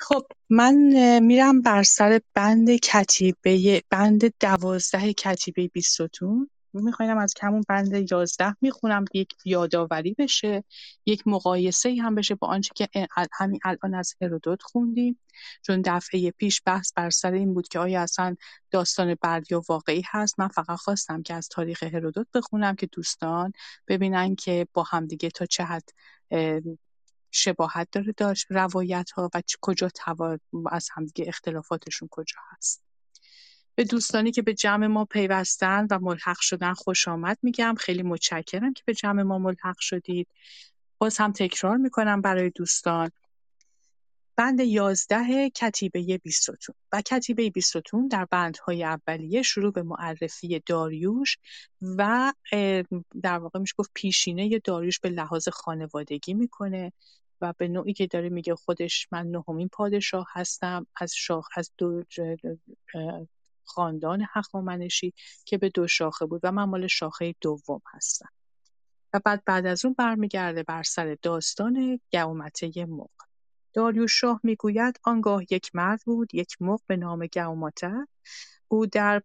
خب 0.00 0.26
من 0.50 0.74
میرم 1.18 1.62
بر 1.62 1.82
سر 1.82 2.20
بند 2.34 2.70
کتیبه 2.70 3.82
بند 3.90 4.34
دوازده 4.40 5.12
کتیبه 5.12 5.68
بیستون 5.68 6.50
می‌خوایم 6.82 7.18
از 7.18 7.34
کمون 7.34 7.64
بند 7.68 8.10
یازده 8.12 8.56
می‌خونم 8.60 9.04
یک 9.14 9.34
یادآوری 9.44 10.14
بشه 10.18 10.64
یک 11.06 11.22
مقایسه 11.26 11.96
هم 12.02 12.14
بشه 12.14 12.34
با 12.34 12.48
آنچه 12.48 12.70
که 12.74 13.08
همین 13.32 13.60
الان 13.64 13.94
از 13.94 14.14
هرودوت 14.22 14.62
خوندیم. 14.62 15.20
چون 15.62 15.82
دفعه 15.84 16.30
پیش 16.30 16.62
بحث 16.66 16.92
بر 16.96 17.10
سر 17.10 17.32
این 17.32 17.54
بود 17.54 17.68
که 17.68 17.78
آیا 17.78 18.02
اصلا 18.02 18.36
داستان 18.70 19.16
بردیا 19.22 19.62
واقعی 19.68 20.02
هست 20.06 20.40
من 20.40 20.48
فقط 20.48 20.78
خواستم 20.78 21.22
که 21.22 21.34
از 21.34 21.48
تاریخ 21.48 21.82
هرودوت 21.82 22.26
بخونم 22.34 22.76
که 22.76 22.86
دوستان 22.86 23.52
ببینن 23.88 24.34
که 24.34 24.66
با 24.72 24.82
همدیگه 24.82 25.30
تا 25.30 25.46
چه 25.46 25.64
حد 25.64 25.88
شباهت 27.30 27.88
داره 27.92 28.14
داشت 28.16 28.46
روایت 28.50 29.10
ها 29.10 29.30
و 29.34 29.42
کجا 29.60 29.88
از 30.70 30.88
همدیگه 30.94 31.24
اختلافاتشون 31.28 32.08
کجا 32.10 32.36
هست. 32.50 32.85
به 33.76 33.84
دوستانی 33.84 34.32
که 34.32 34.42
به 34.42 34.54
جمع 34.54 34.86
ما 34.86 35.04
پیوستن 35.04 35.86
و 35.90 35.98
ملحق 35.98 36.40
شدن 36.40 36.72
خوش 36.74 37.08
آمد 37.08 37.38
میگم. 37.42 37.74
خیلی 37.78 38.02
متشکرم 38.02 38.72
که 38.72 38.82
به 38.86 38.94
جمع 38.94 39.22
ما 39.22 39.38
ملحق 39.38 39.78
شدید. 39.78 40.28
باز 40.98 41.18
هم 41.18 41.32
تکرار 41.32 41.76
می‌کنم 41.76 42.20
برای 42.20 42.50
دوستان. 42.50 43.10
بند 44.36 44.60
یازده 44.60 45.50
کتیبه 45.50 46.18
بیستون. 46.18 46.56
و 46.92 47.02
کتیبه 47.02 47.50
بیستون 47.50 48.08
در 48.08 48.24
بندهای 48.24 48.84
اولیه 48.84 49.42
شروع 49.42 49.72
به 49.72 49.82
معرفی 49.82 50.62
داریوش 50.66 51.38
و 51.82 52.32
در 53.22 53.38
واقع 53.38 53.58
میشه 53.58 53.74
گفت 53.78 53.90
پیشینه 53.94 54.58
داریوش 54.58 55.00
به 55.00 55.08
لحاظ 55.08 55.48
خانوادگی 55.48 56.34
می‌کنه 56.34 56.92
و 57.40 57.54
به 57.58 57.68
نوعی 57.68 57.92
که 57.92 58.06
داره 58.06 58.28
میگه 58.28 58.54
خودش 58.54 59.08
من 59.12 59.26
نهمین 59.26 59.68
پادشاه 59.68 60.26
هستم 60.32 60.86
از 60.96 61.14
شاخ 61.14 61.48
از 61.56 61.70
دو 61.78 62.02
خاندان 63.66 64.26
هخامنشی 64.32 65.14
که 65.44 65.58
به 65.58 65.68
دو 65.68 65.86
شاخه 65.86 66.26
بود 66.26 66.40
و 66.44 66.52
من 66.52 66.64
مال 66.64 66.86
شاخه 66.86 67.34
دوم 67.40 67.82
هستم 67.92 68.28
و 69.12 69.20
بعد 69.24 69.42
بعد 69.46 69.66
از 69.66 69.84
اون 69.84 69.94
برمیگرده 69.98 70.62
بر 70.62 70.82
سر 70.82 71.16
داستان 71.22 72.00
گومته 72.12 72.86
مق 72.86 73.10
داریوش 73.74 74.20
شاه 74.20 74.40
می‌گوید 74.42 75.00
آنگاه 75.04 75.42
یک 75.50 75.70
مرد 75.74 76.00
بود 76.06 76.34
یک 76.34 76.56
مق 76.60 76.80
به 76.86 76.96
نام 76.96 77.26
گوماته 77.26 78.06
او 78.68 78.86
در 78.86 79.22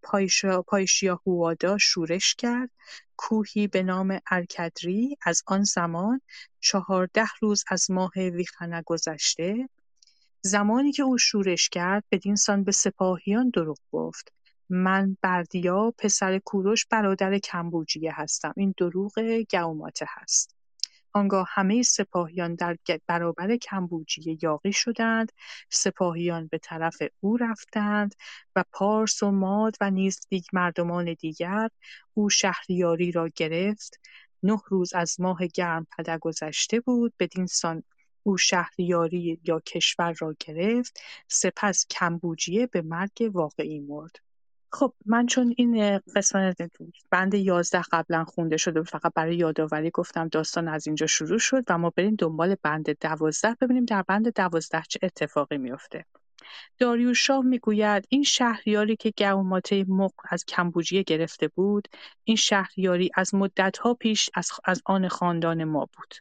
پایشیا 0.68 1.22
هوادا 1.28 1.78
شورش 1.78 2.36
کرد. 2.36 2.70
کوهی 3.18 3.68
به 3.68 3.84
نام 3.84 4.20
ارکدری 4.32 5.18
از 5.22 5.44
آن 5.48 5.64
زمان 5.64 6.22
چهارده 6.60 7.26
روز 7.42 7.64
از 7.68 7.92
ماه 7.92 8.12
ویخنه 8.16 8.82
گذشته. 8.86 9.70
زمانی 10.44 10.92
که 10.92 11.04
او 11.04 11.18
شورش 11.18 11.70
کرد 11.70 12.04
بدینسان 12.12 12.64
به 12.64 12.72
سپاهیان 12.72 13.50
دروغ 13.50 13.78
گفت. 13.92 14.34
من 14.70 15.18
بردیا 15.22 15.94
پسر 15.98 16.40
کوروش 16.40 16.86
برادر 16.86 17.38
کمبوجیه 17.38 18.12
هستم. 18.16 18.54
این 18.58 18.74
دروغ 18.78 19.44
گوماته 19.52 20.06
هست. 20.10 20.56
آنگاه 21.14 21.48
همه 21.50 21.84
سپاهیان 21.84 22.56
در 22.56 22.78
برابر 23.08 23.58
کمبوجیه 23.58 24.38
یاغی 24.42 24.74
شدند. 24.74 25.32
سپاهیان 25.70 26.48
به 26.48 26.58
طرف 26.58 26.98
او 27.20 27.38
رفتند 27.38 28.16
و 28.56 28.64
پارس 28.72 29.24
و 29.24 29.32
ماد 29.32 29.76
و 29.82 29.92
نیز 29.92 30.20
دیگ 30.30 30.44
مردمان 30.54 31.14
دیگر 31.14 31.70
او 32.14 32.30
شهریاری 32.30 33.12
را 33.12 33.30
گرفت. 33.36 34.00
نه 34.44 34.58
روز 34.68 34.94
از 34.94 35.20
ماه 35.20 35.48
گرم 35.48 35.88
پده 35.98 36.18
گذشته 36.18 36.80
بود. 36.80 37.14
بدین 37.20 37.46
سان 37.46 37.84
او 38.24 38.38
شهریاری 38.38 39.40
یا 39.44 39.60
کشور 39.60 40.16
را 40.20 40.36
گرفت 40.40 41.00
سپس 41.28 41.86
کمبوجیه 41.90 42.68
به 42.68 42.82
مرگ 42.82 43.32
واقعی 43.34 43.80
مرد. 43.80 44.16
خب 44.74 44.94
من 45.06 45.26
چون 45.26 45.54
این 45.58 45.98
قسمت 45.98 46.58
بند 47.12 47.34
یازده 47.34 47.82
قبلا 47.92 48.24
خونده 48.26 48.58
شده 48.58 48.84
فقط 48.84 49.14
برای 49.16 49.36
یادآوری 49.36 49.92
گفتم 49.94 50.28
داستان 50.28 50.68
از 50.68 50.88
اینجا 50.88 51.08
شروع 51.08 51.40
شد 51.40 51.64
و 51.70 51.78
ما 51.78 51.90
بریم 51.90 52.16
دنبال 52.16 52.56
بند 52.64 52.90
دوازده 53.00 53.56
ببینیم 53.62 53.86
در 53.86 54.02
بند 54.02 54.34
دوازده 54.34 54.84
چه 54.90 55.00
اتفاقی 55.04 55.58
میفته 55.58 56.06
داریوش 56.80 57.28
شاه 57.28 57.46
می‌گوید 57.46 58.06
این 58.10 58.24
شهریاری 58.24 58.96
که 58.96 59.14
گوماته 59.18 59.86
مق 59.88 60.14
از 60.30 60.46
کمبوجیه 60.46 61.04
گرفته 61.04 61.48
بود 61.48 61.88
این 62.24 62.38
شهریاری 62.38 63.10
از 63.16 63.36
مدتها 63.36 63.94
پیش 63.94 64.30
از, 64.34 64.52
از 64.66 64.82
آن 64.86 65.08
خاندان 65.08 65.64
ما 65.64 65.90
بود. 65.98 66.16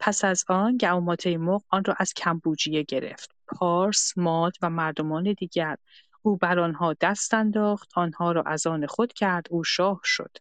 پس 0.00 0.24
از 0.24 0.44
آن 0.48 0.76
گوماته 0.76 1.38
مق 1.38 1.62
آن 1.68 1.84
را 1.84 1.94
از 1.98 2.14
کمبوجیه 2.14 2.82
گرفت. 2.82 3.30
پارس 3.46 4.12
ماد 4.18 4.52
و 4.62 4.70
مردمان 4.70 5.32
دیگر 5.32 5.76
او 6.22 6.36
بر 6.36 6.58
آنها 6.58 6.94
دست 7.00 7.34
انداخت 7.34 7.90
آنها 7.94 8.32
را 8.32 8.42
از 8.42 8.66
آن 8.66 8.86
خود 8.86 9.12
کرد 9.12 9.46
او 9.50 9.64
شاه 9.64 10.00
شد. 10.04 10.36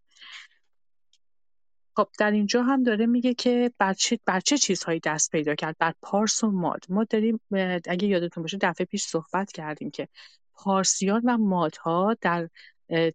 خب 1.95 2.07
در 2.19 2.31
اینجا 2.31 2.63
هم 2.63 2.83
داره 2.83 3.05
میگه 3.05 3.33
که 3.33 3.71
بر 3.77 3.93
چه, 3.93 4.19
بر 4.25 4.39
چیزهایی 4.39 4.99
دست 4.99 5.31
پیدا 5.31 5.55
کرد؟ 5.55 5.75
بر 5.79 5.93
پارس 6.01 6.43
و 6.43 6.51
ماد. 6.51 6.85
ما 6.89 7.03
داریم 7.03 7.39
اگه 7.87 8.07
یادتون 8.07 8.41
باشه 8.41 8.57
دفعه 8.61 8.85
پیش 8.85 9.03
صحبت 9.03 9.51
کردیم 9.51 9.91
که 9.91 10.07
پارسیان 10.53 11.21
و 11.25 11.37
مادها 11.37 12.15
در 12.21 12.49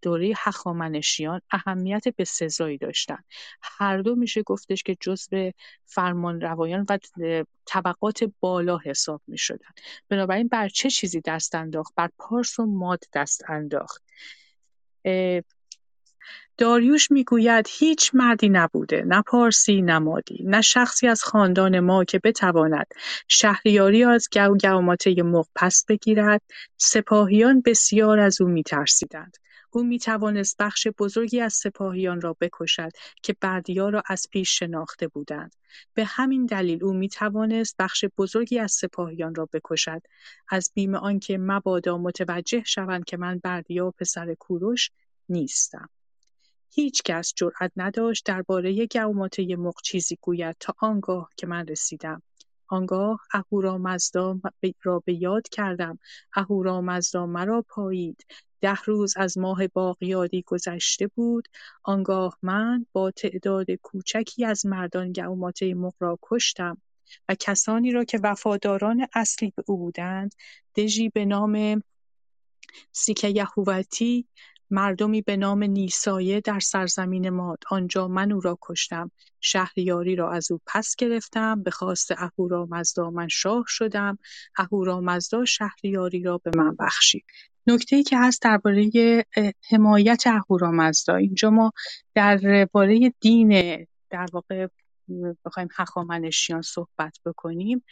دوره 0.03 0.33
هخامنشیان 0.37 1.41
اهمیت 1.51 2.05
بسزایی 2.19 2.79
داشتند 2.79 3.25
هر 3.63 3.99
دو 3.99 4.15
میشه 4.15 4.43
گفتش 4.43 4.83
که 4.83 4.97
جزو 5.01 5.51
فرمانروایان 5.85 6.87
و 6.89 6.99
طبقات 7.67 8.25
بالا 8.41 8.79
حساب 8.79 9.23
می‌شدن. 9.27 9.71
بنابراین 10.09 10.49
بر 10.49 10.69
چه 10.69 10.91
چیزی 10.91 11.21
دست 11.21 11.55
انداخت؟ 11.55 11.93
بر 11.97 12.09
پارس 12.19 12.59
و 12.59 12.67
ماد 12.67 13.05
دست 13.13 13.51
انداخت. 13.51 14.03
داریوش 16.59 17.11
می‌گوید 17.11 17.67
هیچ 17.71 18.11
مردی 18.15 18.49
نبوده 18.49 19.03
نه 19.07 19.23
پارسی 19.23 19.83
نه 19.83 19.99
مادی 19.99 20.45
نه 20.45 20.61
شخصی 20.61 21.09
از 21.09 21.23
خاندان 21.23 21.81
ما 21.81 22.05
که 22.05 22.19
بتواند 22.25 22.87
شهریاری 23.29 24.05
از 24.05 24.29
گوگوماته 24.35 25.23
مغ 25.23 25.47
پس 25.55 25.85
بگیرد. 25.89 26.43
سپاهیان 26.77 27.61
بسیار 27.61 28.19
از 28.19 28.41
او 28.41 28.49
میترسیدند. 28.49 29.37
او 29.75 29.83
می‌توانست 29.85 30.57
بخش 30.59 30.89
بزرگی 30.99 31.41
از 31.41 31.53
سپاهیان 31.53 32.21
را 32.21 32.37
بکشد 32.41 32.91
که 33.23 33.37
بردیار 33.41 33.93
را 33.93 34.03
از 34.07 34.27
پیش 34.31 34.59
شناخته 34.59 35.09
بودند. 35.09 35.55
به 35.95 36.05
همین 36.05 36.47
دلیل 36.47 36.85
او 36.85 36.93
می‌توانست 36.93 37.77
بخش 37.79 38.05
بزرگی 38.19 38.59
از 38.59 38.73
سپاهیان 38.73 39.35
را 39.35 39.49
بکشد. 39.53 40.03
از 40.49 40.71
بیم 40.75 40.95
آنکه 40.95 41.39
مبادا 41.39 41.99
متوجه 41.99 42.63
شوند 42.67 43.05
که 43.05 43.17
من 43.17 43.41
بردیا 43.43 43.87
و 43.87 43.91
پسر 43.91 44.35
کوروش 44.35 44.91
نیستم. 45.29 45.89
هیچکس 46.75 47.33
جرأت 47.37 47.73
نداشت 47.77 48.27
درباره 48.27 48.87
گوماته 48.87 49.57
مغ 49.57 49.83
چیزی 49.83 50.19
گوید 50.21 50.57
تا 50.61 50.75
آنگاه 50.79 51.31
که 51.37 51.47
من 51.47 51.67
رسیدم. 51.67 52.23
آنگاه 52.67 53.21
اهورامزدا 53.33 54.41
را 54.83 55.03
به 55.05 55.15
یاد 55.15 55.49
کردم. 55.49 55.99
اهورامزدا 56.35 57.27
مرا 57.27 57.65
پایید. 57.69 58.27
ده 58.63 58.79
روز 58.85 59.15
از 59.17 59.39
ماه 59.39 59.67
باقیادی 59.67 60.43
گذشته 60.43 61.07
بود 61.07 61.49
آنگاه 61.83 62.39
من 62.43 62.87
با 62.93 63.11
تعداد 63.11 63.71
کوچکی 63.71 64.45
از 64.45 64.67
مردان 64.67 65.13
گوماته 65.13 65.75
مغ 65.75 65.95
را 66.01 66.19
کشتم 66.23 66.79
و 67.29 67.35
کسانی 67.41 67.93
را 67.93 68.05
که 68.05 68.21
وفاداران 68.23 69.07
اصلی 69.15 69.53
به 69.57 69.65
او 69.67 69.77
بودند 69.77 70.35
دژی 70.77 71.09
به 71.09 71.25
نام 71.25 71.83
سیک 72.93 73.25
یهوتی 73.25 74.27
مردمی 74.71 75.23
به 75.23 75.37
نام 75.37 75.63
نیسایه 75.63 76.41
در 76.41 76.61
سرزمین 76.61 77.31
ماد 77.31 77.59
آنجا 77.71 78.09
من 78.09 78.33
او 78.33 78.41
را 78.41 78.59
کشتم. 78.63 79.11
شهریاری 79.41 80.17
را 80.17 80.33
از 80.33 80.53
او 80.53 80.61
پس 80.67 80.97
گرفتم 80.99 81.63
به 81.63 81.71
خواست 81.71 82.13
اهورامزدا 82.13 83.11
من 83.11 83.29
شاه 83.29 83.65
شدم. 83.69 84.19
اهورامزدا 84.57 85.45
شهریاری 85.45 86.23
را 86.23 86.39
به 86.39 86.51
من 86.57 86.77
بخشید. 86.79 87.25
ای 87.67 88.03
که 88.03 88.19
هست 88.19 88.43
درباره 88.43 88.91
حمایت 89.71 90.23
اهورامزدا 90.27 91.17
اینجا 91.17 91.51
ما 91.51 91.73
درباره 92.15 93.13
دین 93.21 93.49
در 94.11 94.27
واقع 94.33 94.67
بخوایم 95.45 95.69
هخامنشیان 95.77 96.63
صحبت 96.63 97.19
بکنیم 97.27 97.85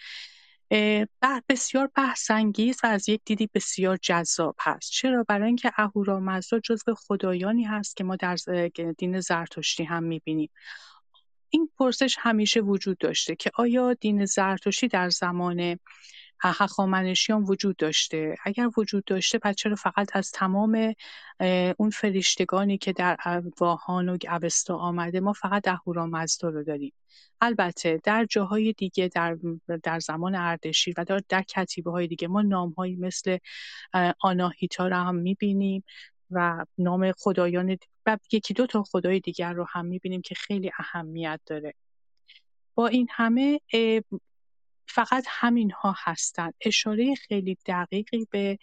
بسیار 1.49 1.91
بحث‌انگیز 1.97 2.81
و 2.83 2.87
از 2.87 3.09
یک 3.09 3.21
دیدی 3.25 3.49
بسیار 3.55 3.99
جذاب 4.03 4.57
هست. 4.61 4.91
چرا؟ 4.93 5.25
برای 5.29 5.47
اینکه 5.47 5.73
اهورامزدا 5.77 6.59
جزو 6.59 6.95
خدایانی 6.95 7.65
هست 7.65 7.97
که 7.97 8.05
ما 8.05 8.17
در 8.17 8.37
دین 8.99 9.21
زرتشتی 9.21 9.85
هم 9.85 10.03
می‌بینیم. 10.03 10.51
این 11.51 11.71
پرسش 11.79 12.17
همیشه 12.19 12.61
وجود 12.61 12.99
داشته 12.99 13.37
که 13.37 13.51
آیا 13.55 13.95
دین 13.95 14.25
زرتشتی 14.25 14.89
در 14.89 15.11
زمان 15.11 15.79
هخامنشیان 16.43 17.43
وجود 17.43 17.77
داشته. 17.77 18.37
اگر 18.45 18.71
وجود 18.77 19.05
داشته 19.05 19.39
پس 19.39 19.55
چرا 19.55 19.75
فقط 19.75 20.17
از 20.17 20.31
تمام 20.31 20.95
اون 21.79 21.91
فرشتگانی 21.91 22.79
که 22.79 22.93
در 22.93 23.43
واهان 23.61 24.09
و 24.09 24.17
اوستا 24.31 24.77
آمده 24.77 25.21
ما 25.21 25.33
فقط 25.33 25.69
اهورامزدا 25.69 26.49
رو 26.49 26.65
داریم؟ 26.65 26.93
البته 27.41 28.01
در 28.05 28.25
جاهای 28.25 28.73
دیگه 28.73 29.09
در, 29.09 29.39
در 29.83 29.99
زمان 29.99 30.35
اردشیر 30.35 30.95
و 30.99 31.05
در, 31.05 31.21
در 31.29 31.43
کتیبه 31.43 31.91
های 31.91 32.07
دیگه 32.07 32.29
ما 32.29 32.43
نام 32.43 32.71
هایی 32.71 32.97
مثل 32.97 33.39
آناهیتا 34.21 34.89
رو 34.89 34.97
هم 34.97 35.15
می‌بینیم 35.15 35.85
و 36.31 36.67
نام 36.79 37.13
خدایان 37.13 37.77
و 38.07 38.19
یکی 38.33 38.55
دو 38.55 38.67
تا 38.67 38.83
خدای 38.83 39.21
دیگر 39.21 39.53
رو 39.53 39.67
هم 39.69 39.87
می‌بینیم 39.87 40.23
که 40.23 40.35
خیلی 40.35 40.71
اهمیت 40.79 41.41
داره. 41.47 41.75
با 42.75 42.87
این 42.87 43.09
همه 43.11 43.61
فقط 44.95 45.25
همینها 45.29 45.95
هستند. 45.99 46.55
اشاره 46.61 47.15
خیلی 47.15 47.59
دقیقی 47.67 48.27
به 48.31 48.59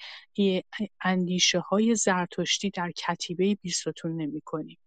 اندیشه 1.02 1.60
های 1.60 1.96
زرتشتی 1.96 2.70
در 2.70 2.92
کتیبه 2.92 3.56
بیستون 3.56 4.22
نمی 4.22 4.42
کنیم. 4.42 4.78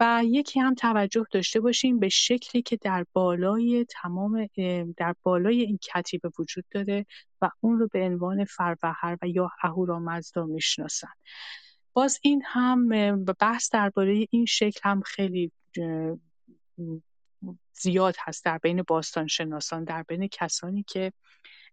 و 0.00 0.22
یکی 0.24 0.60
هم 0.60 0.74
توجه 0.74 1.24
داشته 1.30 1.60
باشیم 1.60 1.98
به 1.98 2.08
شکلی 2.08 2.62
که 2.62 2.76
در 2.76 3.06
بالای 3.12 3.86
تمام 3.88 4.48
در 4.96 5.14
بالای 5.22 5.60
این 5.60 5.78
کتیبه 5.78 6.30
وجود 6.38 6.64
داره 6.70 7.06
و 7.42 7.50
اون 7.60 7.78
رو 7.78 7.88
به 7.92 8.00
عنوان 8.00 8.44
فروهر 8.44 9.18
و 9.22 9.28
یا 9.28 9.50
اهورامزدا 9.62 10.46
می‌شناسن 10.46 11.12
باز 11.92 12.18
این 12.22 12.42
هم 12.46 12.88
بحث 13.24 13.72
درباره 13.72 14.26
این 14.30 14.46
شکل 14.46 14.80
هم 14.82 15.00
خیلی 15.00 15.52
زیاد 17.72 18.14
هست 18.18 18.44
در 18.44 18.58
بین 18.58 18.82
باستانشناسان 18.82 19.84
در 19.84 20.02
بین 20.02 20.28
کسانی 20.28 20.82
که 20.82 21.12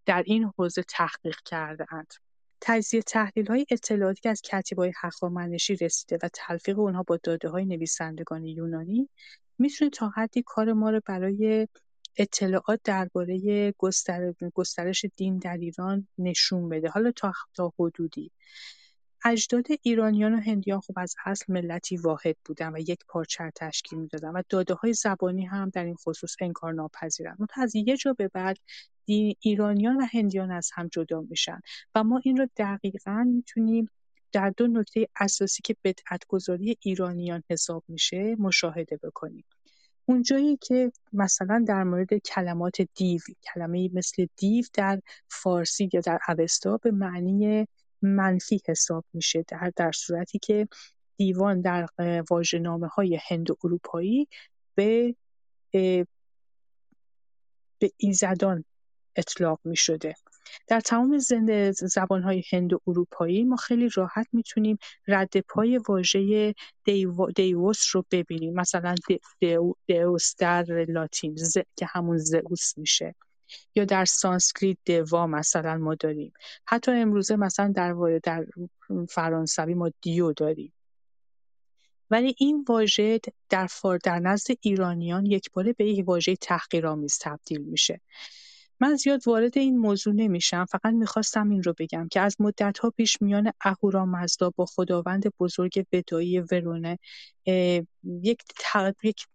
در 0.06 0.23
این 0.25 0.51
حوزه 0.58 0.84
تحقیق 0.84 1.38
کرده 1.45 1.93
اند. 1.93 2.13
تجزیه 2.62 3.01
تحلیل 3.01 3.47
های 3.47 3.65
اطلاعاتی 3.69 4.30
از 4.30 4.41
های 4.78 4.93
هخامنشی 5.01 5.75
رسیده 5.75 6.17
و 6.23 6.30
تلفیق 6.34 6.80
اونها 6.80 7.04
با 7.04 7.19
داده 7.23 7.49
های 7.49 7.65
نویسندگان 7.65 8.45
یونانی 8.45 9.10
می‌تونه 9.58 9.89
تا 9.89 10.10
حدی 10.10 10.43
کار 10.45 10.73
ما 10.73 10.89
رو 10.89 11.01
برای 11.06 11.67
اطلاعات 12.17 12.80
درباره 12.84 13.73
گسترش 14.54 15.06
دین 15.15 15.38
در 15.38 15.58
ایران 15.58 16.08
نشون 16.17 16.69
بده 16.69 16.89
حالا 16.89 17.12
تا 17.12 17.34
تا 17.54 17.73
حدودی 17.80 18.32
اجداد 19.27 19.65
ایرانیان 19.81 20.33
و 20.33 20.38
هندیان 20.38 20.79
خب 20.79 20.93
از 20.97 21.15
اصل 21.25 21.53
ملتی 21.53 21.97
واحد 21.97 22.35
بودن 22.45 22.75
و 22.75 22.79
یک 22.79 22.99
پارچه 23.07 23.51
تشکیل 23.55 23.99
می‌دادن 23.99 24.29
و 24.29 24.43
های 24.81 24.93
زبانی 24.93 25.45
هم 25.45 25.69
در 25.69 25.83
این 25.83 25.95
خصوص 25.95 26.35
انکارناپذیرند 26.41 27.35
منتها 27.39 27.63
از 27.63 27.75
یه 27.75 27.97
جا 27.97 28.13
به 28.13 28.27
بعد 28.27 28.57
ایرانیان 29.39 29.97
و 29.97 30.05
هندیان 30.13 30.51
از 30.51 30.69
هم 30.73 30.88
جدا 30.88 31.21
میشن 31.21 31.59
و 31.95 32.03
ما 32.03 32.21
این 32.23 32.38
رو 32.38 32.47
دقیقا 32.57 33.23
می‌تونیم 33.23 33.89
در 34.31 34.49
دو 34.49 34.67
نکته 34.67 35.07
اساسی 35.19 35.61
که 35.63 35.75
بدعتگذاری 35.83 36.77
ایرانیان 36.79 37.43
حساب 37.49 37.83
میشه 37.88 38.35
مشاهده 38.39 38.97
بکنیم. 38.97 39.45
اونجایی 40.05 40.57
که 40.57 40.91
مثلا 41.13 41.65
در 41.67 41.83
مورد 41.83 42.13
کلمات 42.13 42.81
دیو 42.81 43.21
کلمه 43.43 43.89
مثل 43.93 44.25
دیو 44.38 44.65
در 44.73 45.01
فارسی 45.29 45.89
یا 45.93 46.01
در 46.01 46.19
اوستا 46.27 46.77
به 46.77 46.91
معنی 46.91 47.67
منفی 48.06 48.62
حساب 48.68 49.06
میشه 49.13 49.46
در 49.48 49.72
در 49.76 49.91
صورتی 49.91 50.39
که 50.39 50.68
دیوان 51.18 51.62
در 51.62 51.88
های 52.91 53.20
هند 53.28 53.48
اروپایی 53.63 54.28
به 54.76 55.15
به 57.80 57.91
ایزدان 57.98 58.65
اطلاق 59.15 59.60
می 59.63 59.76
شده. 59.76 60.15
در 60.68 60.80
تمام 60.80 61.18
زنده 61.18 61.74
های 62.10 62.44
هند 62.52 62.74
و 62.74 62.80
اروپایی 62.88 63.44
ما 63.44 63.56
خیلی 63.56 63.89
راحت 63.96 64.28
می‌تونیم 64.34 64.78
رد 65.08 65.39
پای 65.39 65.78
واژه 65.78 66.54
دیووس 67.36 67.96
رو 67.96 68.06
ببینیم 68.12 68.54
مثلا 68.54 68.96
دیوس 69.88 70.36
در 70.38 70.63
لاتین 70.89 71.38
که 71.76 71.86
همون 71.86 72.18
زئوس 72.18 72.78
میشه 72.78 73.15
یا 73.76 73.86
در 73.86 74.06
سانسکریت 74.06 74.78
دوا 74.86 75.28
مثلا 75.28 75.78
ما 75.78 75.96
داریم. 75.96 76.34
حتی 76.65 76.91
امروزه 76.91 77.36
مثلا 77.36 77.74
در 77.76 78.20
در 78.24 78.46
فرانسوی 79.10 79.74
ما 79.74 79.91
دیو 80.02 80.34
داریم. 80.34 80.74
ولی 82.10 82.36
این 82.38 82.65
واژه 82.70 83.20
در 83.50 83.68
فار 83.68 83.98
در 83.98 84.20
نزد 84.20 84.48
ایرانیان 84.62 85.26
یک 85.26 85.52
باره 85.52 85.74
به 85.74 85.86
یک 85.86 86.08
واژه 86.08 86.36
تحقیرآمیز 86.36 87.20
تبدیل 87.22 87.62
میشه. 87.62 88.02
من 88.79 88.95
زیاد 88.95 89.27
وارد 89.27 89.57
این 89.57 89.77
موضوع 89.77 90.13
نمیشم 90.13 90.65
فقط 90.65 90.93
می‌خواستم 90.93 91.49
این 91.49 91.63
رو 91.63 91.73
بگم 91.79 92.07
که 92.11 92.19
از 92.21 92.35
مدتها 92.39 92.89
پیش 92.89 93.21
میان 93.21 93.51
اهورامزدا 93.61 94.49
با 94.55 94.65
خداوند 94.65 95.23
بزرگ 95.39 95.85
ودایی 95.93 96.39
ورونه 96.39 96.99
یک 98.03 98.41
یک 99.03 99.25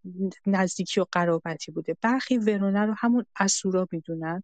نزدیکی 0.46 1.00
و 1.00 1.05
قرابتی 1.12 1.72
بوده. 1.72 1.96
برخی 2.03 2.38
ورونه 2.38 2.81
رو 2.87 2.94
همون 2.98 3.26
اسورا 3.40 3.88
می‌دونن 3.92 4.42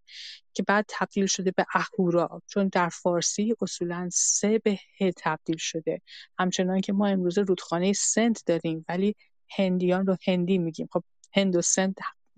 که 0.54 0.62
بعد 0.62 0.84
تبدیل 0.88 1.26
شده 1.26 1.50
به 1.50 1.66
اهورا 1.74 2.42
چون 2.46 2.68
در 2.68 2.88
فارسی 2.88 3.54
اصولا 3.60 4.08
سه 4.12 4.58
به 4.58 4.78
تبدیل 5.16 5.56
شده. 5.58 6.02
همچنان 6.38 6.80
که 6.80 6.92
ما 6.92 7.06
امروزه 7.06 7.42
رودخانه 7.42 7.92
سند 7.92 8.38
داریم 8.46 8.84
ولی 8.88 9.16
هندیان 9.58 10.06
رو 10.06 10.16
هندی 10.26 10.58
میگیم. 10.58 10.88
خب 10.92 11.04
هند 11.34 11.56
و 11.56 11.62
سند 11.62 11.94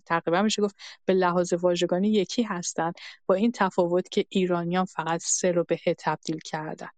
تقریبا 0.09 0.43
میشه 0.43 0.63
گفت 0.63 0.77
به 1.05 1.15
لحاظ 1.15 1.53
واژگانی 1.53 2.09
یکی 2.09 2.43
هستند 2.43 2.95
با 3.27 3.35
این 3.35 3.53
تفاوت 3.53 4.09
که 4.09 4.25
ایرانیان 4.29 4.85
فقط 4.85 5.21
سه 5.23 5.53
رو 5.53 5.65
به 5.65 5.79
تبدیل 5.99 6.39
کردن. 6.45 6.89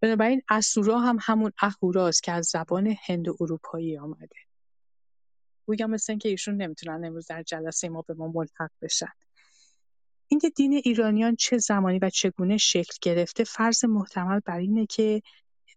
بنابراین 0.00 0.42
اسورا 0.48 1.00
هم 1.00 1.18
همون 1.20 1.52
اهوراست 1.62 2.22
که 2.22 2.32
از 2.32 2.46
زبان 2.46 2.96
هند 3.06 3.28
اروپایی 3.28 3.98
آمده. 3.98 4.36
گویا 5.66 5.86
مثل 5.86 6.12
اینکه 6.12 6.28
ایشون 6.28 6.56
نمی‌تونن 6.56 7.04
امروز 7.04 7.26
در 7.26 7.42
جلسه 7.42 7.88
ما 7.88 8.02
به 8.02 8.14
ما 8.14 8.28
ملحق 8.28 8.70
بشن. 8.82 9.12
اینکه 10.28 10.50
دین 10.50 10.72
ایرانیان 10.72 11.36
چه 11.36 11.58
زمانی 11.58 11.98
و 11.98 12.10
چگونه 12.10 12.56
شکل 12.56 12.96
گرفته 13.02 13.44
فرض 13.44 13.84
محتمل 13.84 14.40
بر 14.40 14.58
اینه 14.58 14.86
که 14.86 15.22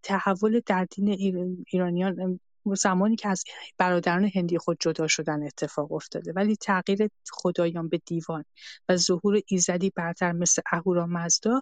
تحول 0.03 0.61
در 0.65 0.85
دین 0.85 1.09
ایرانیان 1.67 2.39
زمانی 2.75 3.15
که 3.15 3.30
از 3.30 3.43
برادران 3.77 4.32
هندی 4.36 4.58
خود 4.58 4.77
جدا 4.80 5.08
شدن 5.08 5.43
اتفاق 5.43 5.91
افتاده. 5.91 6.34
ولی 6.36 6.56
تغییر 6.56 7.10
خدایان 7.32 7.89
به 7.89 8.01
دیوان 8.06 8.45
و 8.89 8.97
ظهور 8.97 9.41
ایزدی 9.47 9.89
برتر 9.89 10.32
مثل 10.32 10.62
اهورامزدا 10.71 11.62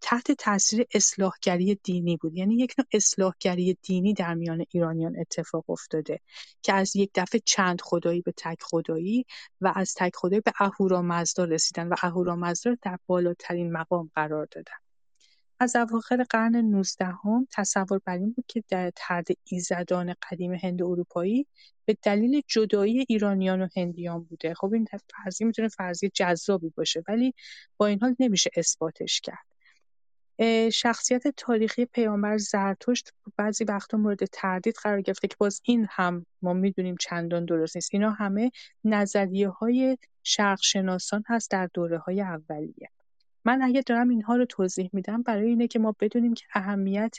تحت 0.00 0.32
تاثیر 0.32 0.86
اصلاحگری 0.94 1.74
دینی 1.74 2.16
بود. 2.16 2.34
یعنی 2.34 2.54
یک 2.56 2.74
نوع 2.78 2.86
اصلاحگری 2.92 3.78
دینی 3.82 4.14
در 4.14 4.34
میان 4.34 4.64
ایرانیان 4.70 5.16
اتفاق 5.20 5.70
افتاده 5.70 6.20
که 6.62 6.72
از 6.72 6.96
یک 6.96 7.10
دفعه 7.14 7.40
چند 7.44 7.80
خدایی 7.80 8.20
به 8.22 8.32
تک 8.36 8.58
خدایی 8.62 9.24
و 9.60 9.72
از 9.76 9.94
تک 9.96 10.12
خدایی 10.16 10.40
به 10.40 10.52
اهورامزدا 10.60 11.44
رسیدن 11.44 11.88
و 11.88 11.94
اهورامزدا 12.02 12.76
در 12.82 12.98
بالاترین 13.06 13.72
مقام 13.72 14.10
قرار 14.14 14.48
دادن. 14.50 14.85
از 15.60 15.76
اواخر 15.76 16.24
قرن 16.30 16.56
نوزدهم 16.56 17.48
تصور 17.52 18.00
بر 18.04 18.18
این 18.18 18.32
بود 18.32 18.44
که 18.48 18.64
در 18.68 18.92
طرد 18.96 19.26
ایزدان 19.44 20.14
قدیم 20.30 20.54
هند 20.54 20.82
اروپایی 20.82 21.46
به 21.84 21.96
دلیل 22.02 22.42
جدایی 22.48 23.04
ایرانیان 23.08 23.62
و 23.62 23.68
هندیان 23.76 24.22
بوده. 24.24 24.54
خب 24.54 24.72
این 24.72 24.86
فرضیه 25.16 25.46
می‌تونه 25.46 25.68
فرضیه 25.68 26.10
جذابی 26.14 26.72
باشه 26.76 27.02
ولی 27.08 27.34
با 27.76 27.86
این 27.86 28.00
حال 28.00 28.16
نمیشه 28.18 28.50
اثباتش 28.56 29.20
کرد. 29.20 29.46
شخصیت 30.72 31.28
تاریخی 31.36 31.84
پیامبر 31.84 32.36
زرتشت 32.36 33.12
بعضی 33.36 33.64
وقتا 33.64 33.96
مورد 33.96 34.24
تردید 34.24 34.74
قرار 34.82 35.00
گرفته 35.00 35.28
که 35.28 35.36
باز 35.38 35.60
این 35.64 35.86
هم 35.90 36.26
ما 36.42 36.52
می‌دونیم 36.52 36.96
چندان 37.00 37.44
درست 37.44 37.76
نیست. 37.76 37.90
اینا 37.92 38.10
همه 38.10 38.50
نظریه 38.84 39.48
های 39.48 39.98
شرق 40.22 40.58
شناسان 40.62 41.24
هست 41.26 41.50
در 41.50 41.70
دوره 41.74 41.98
های 41.98 42.20
اولیه. 42.20 42.88
من 43.46 43.62
اگه 43.62 43.82
دارم 43.82 44.08
اینها 44.08 44.36
رو 44.36 44.44
توضیح 44.44 44.90
میدم 44.92 45.22
برای 45.22 45.48
اینه 45.48 45.66
که 45.66 45.78
ما 45.78 45.94
بدونیم 46.00 46.34
که 46.34 46.44
اهمیت 46.54 47.16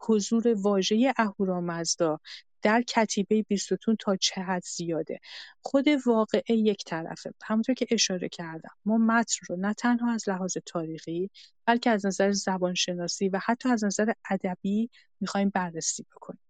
حضور 0.00 0.54
واژه 0.54 1.12
اهورامزدا 1.16 2.20
در 2.62 2.82
کتیبه 2.82 3.42
بیستون 3.42 3.96
تا 4.00 4.16
چه 4.16 4.40
حد 4.40 4.62
زیاده. 4.64 5.20
خود 5.60 5.88
واقعه 6.06 6.56
یک 6.56 6.84
طرفه. 6.84 7.34
همونطور 7.44 7.74
که 7.74 7.86
اشاره 7.90 8.28
کردم 8.28 8.70
ما 8.84 8.98
متن 8.98 9.46
رو 9.48 9.56
نه 9.56 9.74
تنها 9.74 10.12
از 10.12 10.28
لحاظ 10.28 10.56
تاریخی 10.66 11.30
بلکه 11.66 11.90
از 11.90 12.06
نظر 12.06 12.32
زبانشناسی 12.32 13.28
و 13.28 13.40
حتی 13.44 13.68
از 13.68 13.84
نظر 13.84 14.12
ادبی 14.30 14.90
می‌خوایم 15.20 15.50
بررسی 15.54 16.06
بکنیم. 16.16 16.40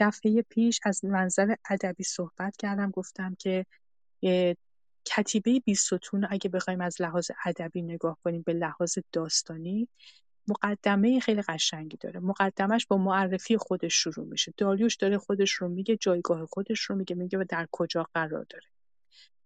دفعه 0.00 0.42
پیش 0.42 0.80
از 0.84 1.04
منظر 1.04 1.54
ادبی 1.70 2.04
صحبت 2.04 2.56
کردم 2.56 2.90
گفتم 2.90 3.36
که 3.38 3.66
کتیبه 5.06 5.60
بیستون 5.60 6.26
اگه 6.30 6.50
بخوایم 6.50 6.80
از 6.80 7.02
لحاظ 7.02 7.30
ادبی 7.44 7.82
نگاه 7.82 8.18
کنیم 8.24 8.42
به 8.42 8.52
لحاظ 8.52 8.98
داستانی 9.12 9.88
مقدمه 10.48 11.20
خیلی 11.20 11.42
قشنگی 11.42 11.96
داره. 11.96 12.20
مقدمش 12.20 12.86
با 12.86 12.96
معرفی 12.96 13.56
خودش 13.56 13.94
شروع 13.94 14.26
میشه. 14.26 14.54
داریوش 14.56 14.96
داره 14.96 15.18
خودش 15.18 15.52
رو 15.52 15.68
میگه 15.68 15.96
جایگاه 15.96 16.46
خودش 16.46 16.80
رو 16.80 16.96
میگه 16.96 17.16
میگه 17.16 17.38
و 17.38 17.44
در 17.48 17.68
کجا 17.72 18.06
قرار 18.14 18.46
داره. 18.50 18.71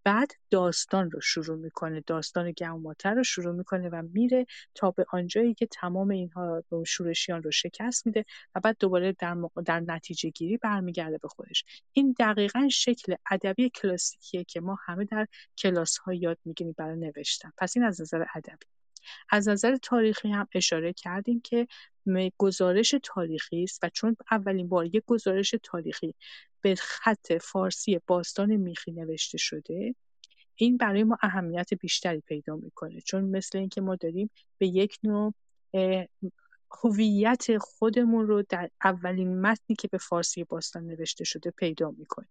بعد 0.07 0.33
داستان 0.51 1.11
رو 1.11 1.21
شروع 1.21 1.59
می‌کنه 1.59 2.01
داستان 2.07 2.53
گوماتر 2.59 3.15
رو 3.15 3.25
شروع 3.25 3.55
می‌کنه 3.55 3.89
و 3.89 4.03
میره 4.13 4.47
تا 4.75 4.91
به 4.91 5.07
آنجایی 5.11 5.55
که 5.55 5.67
تمام 5.67 6.11
اینها 6.11 6.65
شورشیان 6.87 7.43
رو 7.43 7.51
شکست 7.51 8.07
میده 8.07 8.25
و 8.55 8.61
بعد 8.61 8.77
دوباره 8.81 9.13
در, 9.13 9.37
در 9.65 9.81
نتیجه 9.81 10.31
گیری 10.31 10.57
برمیگرده 10.57 11.19
به 11.19 11.29
خودش. 11.29 11.65
این 11.93 12.15
دقیقا 12.19 12.69
شکل 12.73 13.15
ادبی 13.31 13.71
کلاسیکیه 13.71 14.45
که 14.45 14.61
ما 14.61 14.79
همه 14.87 15.05
در 15.05 15.27
کلاس 15.59 15.99
ها 15.99 16.15
یاد 16.15 16.39
می‌گیریم 16.45 16.75
برای 16.79 16.97
نوشتن. 16.97 17.53
پس 17.59 17.77
این 17.77 17.87
از 17.87 18.01
نظر 18.01 18.25
ادبی. 18.35 18.67
از 19.31 19.49
نظر 19.49 19.77
تاریخی 19.77 20.29
هم 20.29 20.49
اشاره 20.55 20.93
کردیم 20.93 21.41
که 21.41 21.67
گزارش 22.39 22.95
تاریخی 23.03 23.63
است 23.63 23.81
و 23.83 23.89
چون 23.89 24.17
اولین 24.31 24.69
بار 24.69 24.87
یک 24.87 25.03
گزارش 25.07 25.55
تاریخی 25.63 26.15
به 26.61 26.75
خط 26.75 27.33
فارسی 27.33 28.01
باستان 28.07 28.57
میخی 28.57 28.93
نوشته 28.93 29.39
شده 29.39 29.95
این 30.55 30.77
برای 30.77 31.05
ما 31.05 31.19
اهمیت 31.23 31.75
بیشتری 31.75 32.21
پیدا 32.21 32.57
می‌کنه. 32.57 33.01
چون 33.01 33.25
مثل 33.25 33.59
اینکه 33.59 33.81
ما 33.81 33.97
داریم 33.97 34.31
به 34.59 34.67
یک 34.67 34.99
نوع 35.03 35.35
هویت 36.83 37.59
خودمون 37.59 38.27
رو 38.27 38.43
در 38.49 38.71
اولین 38.85 39.41
متنی 39.41 39.77
که 39.77 39.89
به 39.89 39.99
فارسی 39.99 40.45
باستان 40.45 40.87
نوشته 40.87 41.25
شده 41.25 41.51
پیدا 41.51 41.91
می‌کنیم. 41.91 42.29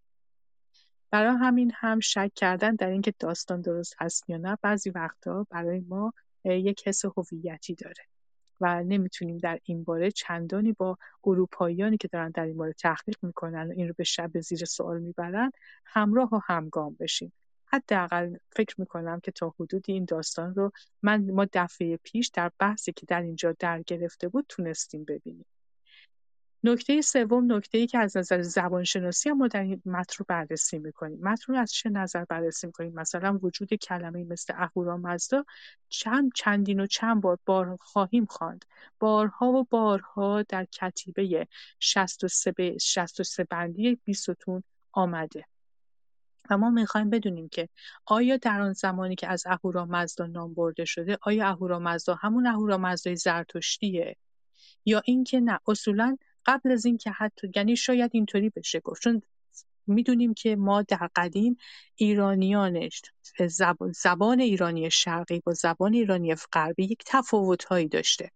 برای 1.12 1.38
همین 1.38 1.72
هم 1.76 2.00
شک 2.00 2.32
کردن 2.36 2.76
در 2.76 2.90
اینکه 2.90 3.14
داستان 3.20 3.62
درست 3.62 3.96
هست 4.00 4.30
یا 4.30 4.38
نه 4.38 4.58
بعضی 4.62 4.90
وقتا 4.90 5.48
برای 5.50 5.80
ما 5.80 6.14
یک 6.46 6.88
حس 6.88 7.06
هویتی 7.06 7.76
داره 7.76 8.04
و 8.62 8.84
نمی‌تونیم 8.84 9.38
در 9.38 9.60
این 9.64 9.84
باره 9.84 10.12
چندانی 10.12 10.74
با 10.74 10.98
اروپاییانی 11.24 11.98
که 11.98 12.08
دارن 12.08 12.32
در 12.32 12.44
این 12.46 12.58
باره 12.58 12.74
تحقیق 12.74 13.18
می‌کنن 13.22 13.68
و 13.68 13.72
این 13.72 13.88
رو 13.88 13.94
به 13.98 14.04
شب 14.04 14.40
زیر 14.40 14.66
سوال 14.66 15.00
می‌برن 15.00 15.52
همراه 15.86 16.30
و 16.36 16.40
همگام 16.46 16.96
بشیم. 17.00 17.34
حداقل 17.66 18.36
فکر 18.56 18.76
می‌کنم 18.78 19.20
که 19.20 19.32
تا 19.32 19.54
حدودی 19.60 19.94
این 19.94 20.06
داستان 20.06 20.56
رو 20.56 20.72
من 21.02 21.32
ما 21.32 21.46
دفعه 21.54 21.98
پیش 21.98 22.28
در 22.28 22.52
بحثی 22.60 22.94
که 22.94 23.06
در 23.06 23.22
اینجا 23.22 23.56
در 23.60 23.82
گرفته 23.82 24.28
بود 24.28 24.46
تونستیم 24.50 25.04
ببینیم. 25.04 25.46
نکته 26.67 27.01
سوم 27.01 27.62
ای 27.73 27.88
که 27.88 27.97
از 27.99 28.17
نظر 28.17 28.41
زبانشناسی 28.41 29.30
هم 29.30 29.38
ما 29.38 29.47
در 29.47 29.62
این 29.62 29.82
متن 29.86 30.15
رو 30.17 30.25
بررسی 30.28 30.80
می‌کنیم. 30.80 31.19
متن 31.21 31.54
رو 31.54 31.60
از 31.60 31.73
چه 31.73 31.89
نظر 31.89 32.25
بررسی 32.25 32.67
می‌کنیم؟ 32.67 32.93
مثلا 32.93 33.39
وجود 33.41 33.73
کلمه 33.73 34.23
مثل 34.23 34.54
اهورامزدا 34.58 35.45
چند 35.89 36.32
چندین 36.36 36.80
و 36.80 36.88
چند 36.88 37.21
بار 37.21 37.39
بار 37.45 37.78
خواهیم 37.82 38.25
خواند. 38.25 38.65
بارها 38.99 39.51
و 39.51 39.63
بارها 39.63 40.41
در 40.41 40.65
کتیبه 40.65 41.47
63 41.80 42.51
به 42.51 42.78
63 42.78 43.43
بندی 43.43 43.95
بیستون 44.04 44.63
آمده. 44.91 45.45
و 46.49 46.58
ما 46.58 46.69
می‌خوایم 46.69 47.10
بدونیم 47.10 47.49
که 47.49 47.69
آیا 48.06 48.38
در 48.38 48.62
آن 48.62 48.73
زمانی 48.73 49.15
که 49.15 49.28
از 49.28 49.43
اهورامزدا 49.47 50.25
نام 50.25 50.54
برده 50.54 50.86
شده 50.86 51.17
آیا 51.21 51.47
اهورامزدا 51.47 52.15
همون 52.15 52.47
اهورامزدای 52.47 53.15
زرتشتیه؟ 53.15 54.15
یا 54.86 55.01
اینکه 55.06 55.39
نه 55.39 55.60
اصولا 55.67 56.17
قبل 56.46 56.72
از 56.72 56.86
اینکه 56.86 57.12
حتی 57.12 57.52
یعنی 57.56 57.76
شاید 57.76 58.12
اینطوری 58.14 58.50
بشه 58.50 58.80
گفت. 58.80 59.02
چون 59.02 59.22
می‌دونیم 59.88 60.34
که 60.34 60.56
ما 60.56 60.82
در 60.82 61.10
قدیم 61.16 61.58
ایرانیانش 61.96 63.02
زبان, 63.48 63.92
زبان 63.92 64.40
ایرانی 64.40 64.92
شرقی 64.92 65.40
با 65.40 65.54
زبان 65.54 65.94
ایرانی 65.94 66.36
غربی 66.36 66.84
یک 66.84 67.04
تفاوتهایی 67.06 67.88
داشته. 67.88 68.32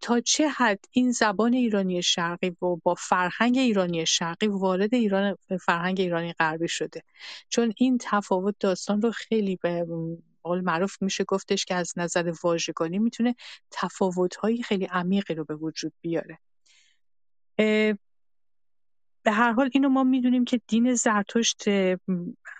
تا 0.00 0.20
چه 0.20 0.48
حد 0.48 0.84
این 0.90 1.12
زبان 1.12 1.54
ایرانی 1.54 2.02
شرقی 2.02 2.48
و 2.62 2.76
با 2.76 2.94
فرهنگ 2.94 3.58
ایرانی 3.58 4.06
شرقی 4.06 4.46
وارد 4.46 4.94
ایران 4.94 5.36
فرهنگ 5.60 6.00
ایرانی 6.00 6.32
غربی 6.32 6.68
شده. 6.68 7.02
چون 7.48 7.72
این 7.76 7.98
تفاوت 8.00 8.54
داستان 8.60 9.02
رو 9.02 9.10
خیلی 9.10 9.56
به 9.56 9.86
قول 10.42 10.60
معروف 10.60 11.02
میشه 11.02 11.24
گفتش 11.24 11.64
که 11.64 11.74
از 11.74 11.92
نظر 11.96 12.32
واژگانی 12.44 12.98
می‌تونه 12.98 13.34
تفاوت‌های 13.70 14.62
خیلی 14.62 14.84
عمیقی 14.84 15.34
رو 15.34 15.44
به 15.44 15.54
وجود 15.54 15.92
بیاره. 16.00 16.38
به 17.58 17.98
هر 19.26 19.52
حال 19.52 19.70
اینو 19.72 19.88
ما 19.88 20.04
می‌دونیم 20.04 20.44
که 20.44 20.60
دین 20.66 20.94
زرتشت 20.94 21.64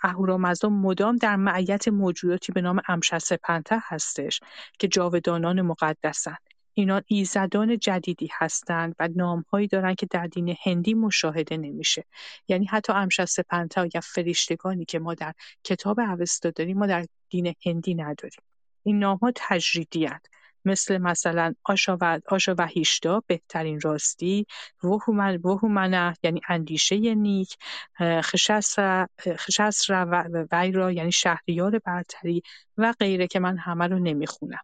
اهورامزدا 0.03 0.69
مدام 0.69 1.15
در 1.15 1.35
معیت 1.35 1.87
موجوداتی 1.87 2.51
به 2.51 2.61
نام 2.61 2.81
امشسپنته 2.87 3.77
هستش 3.83 4.39
که 4.79 4.87
جاودانان 4.87 5.61
مقدسند 5.61 6.39
اینا 6.73 7.01
ایزدان 7.07 7.77
جدیدی 7.77 8.29
هستند 8.33 8.95
و 8.99 9.09
نامهایی 9.15 9.67
دارند 9.67 9.95
که 9.95 10.07
در 10.11 10.27
دین 10.27 10.55
هندی 10.63 10.93
مشاهده 10.93 11.57
نمیشه. 11.57 12.05
یعنی 12.47 12.65
حتی 12.65 12.93
امشسپنته 12.93 13.89
یا 13.93 14.01
فرشتگانی 14.01 14.85
که 14.85 14.99
ما 14.99 15.13
در 15.13 15.33
کتاب 15.63 15.99
اوستا 15.99 16.49
داریم 16.49 16.77
ما 16.77 16.87
در 16.87 17.05
دین 17.29 17.53
هندی 17.65 17.95
نداریم. 17.95 18.41
این 18.83 18.99
نامها 18.99 19.31
هستند 19.31 20.21
مثل 20.65 20.97
مثلا 20.97 21.53
آشا 21.63 21.97
هیشتا 22.67 23.23
بهترین 23.27 23.81
راستی 23.81 24.45
وهومنه 24.83 26.13
یعنی 26.23 26.41
اندیشه 26.49 27.15
نیک 27.15 27.57
خشسر 28.01 29.07
و 29.91 30.45
ویرا 30.51 30.91
یعنی 30.91 31.11
شهریار 31.11 31.79
برتری 31.79 32.43
و 32.77 32.93
غیره 32.99 33.27
که 33.27 33.39
من 33.39 33.57
همه 33.57 33.87
رو 33.87 33.99
نمی‌خونم. 33.99 34.61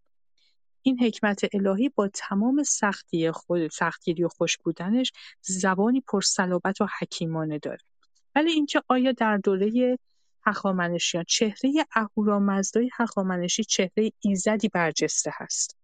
این 0.81 1.03
حکمت 1.03 1.41
الهی 1.53 1.89
با 1.89 2.07
تمام 2.07 2.63
سختی 2.63 3.31
خود 3.31 3.67
سختگیری 3.67 4.23
و 4.23 4.27
خوش 4.27 4.57
بودنش 4.57 5.11
زبانی 5.41 6.01
پرصلابت 6.01 6.81
و 6.81 6.87
حکیمانه 6.99 7.59
داره. 7.59 7.79
ولی 8.35 8.51
اینکه 8.51 8.81
آیا 8.87 9.11
در 9.11 9.37
دوره 9.37 9.97
هخامنشیان 10.45 11.23
چهره 11.27 11.71
اهورامزدای 11.95 12.89
هخامنشی 12.93 13.63
چهره 13.63 14.11
ایزدی 14.19 14.69
برجسته 14.69 15.31
هست؟ 15.33 15.77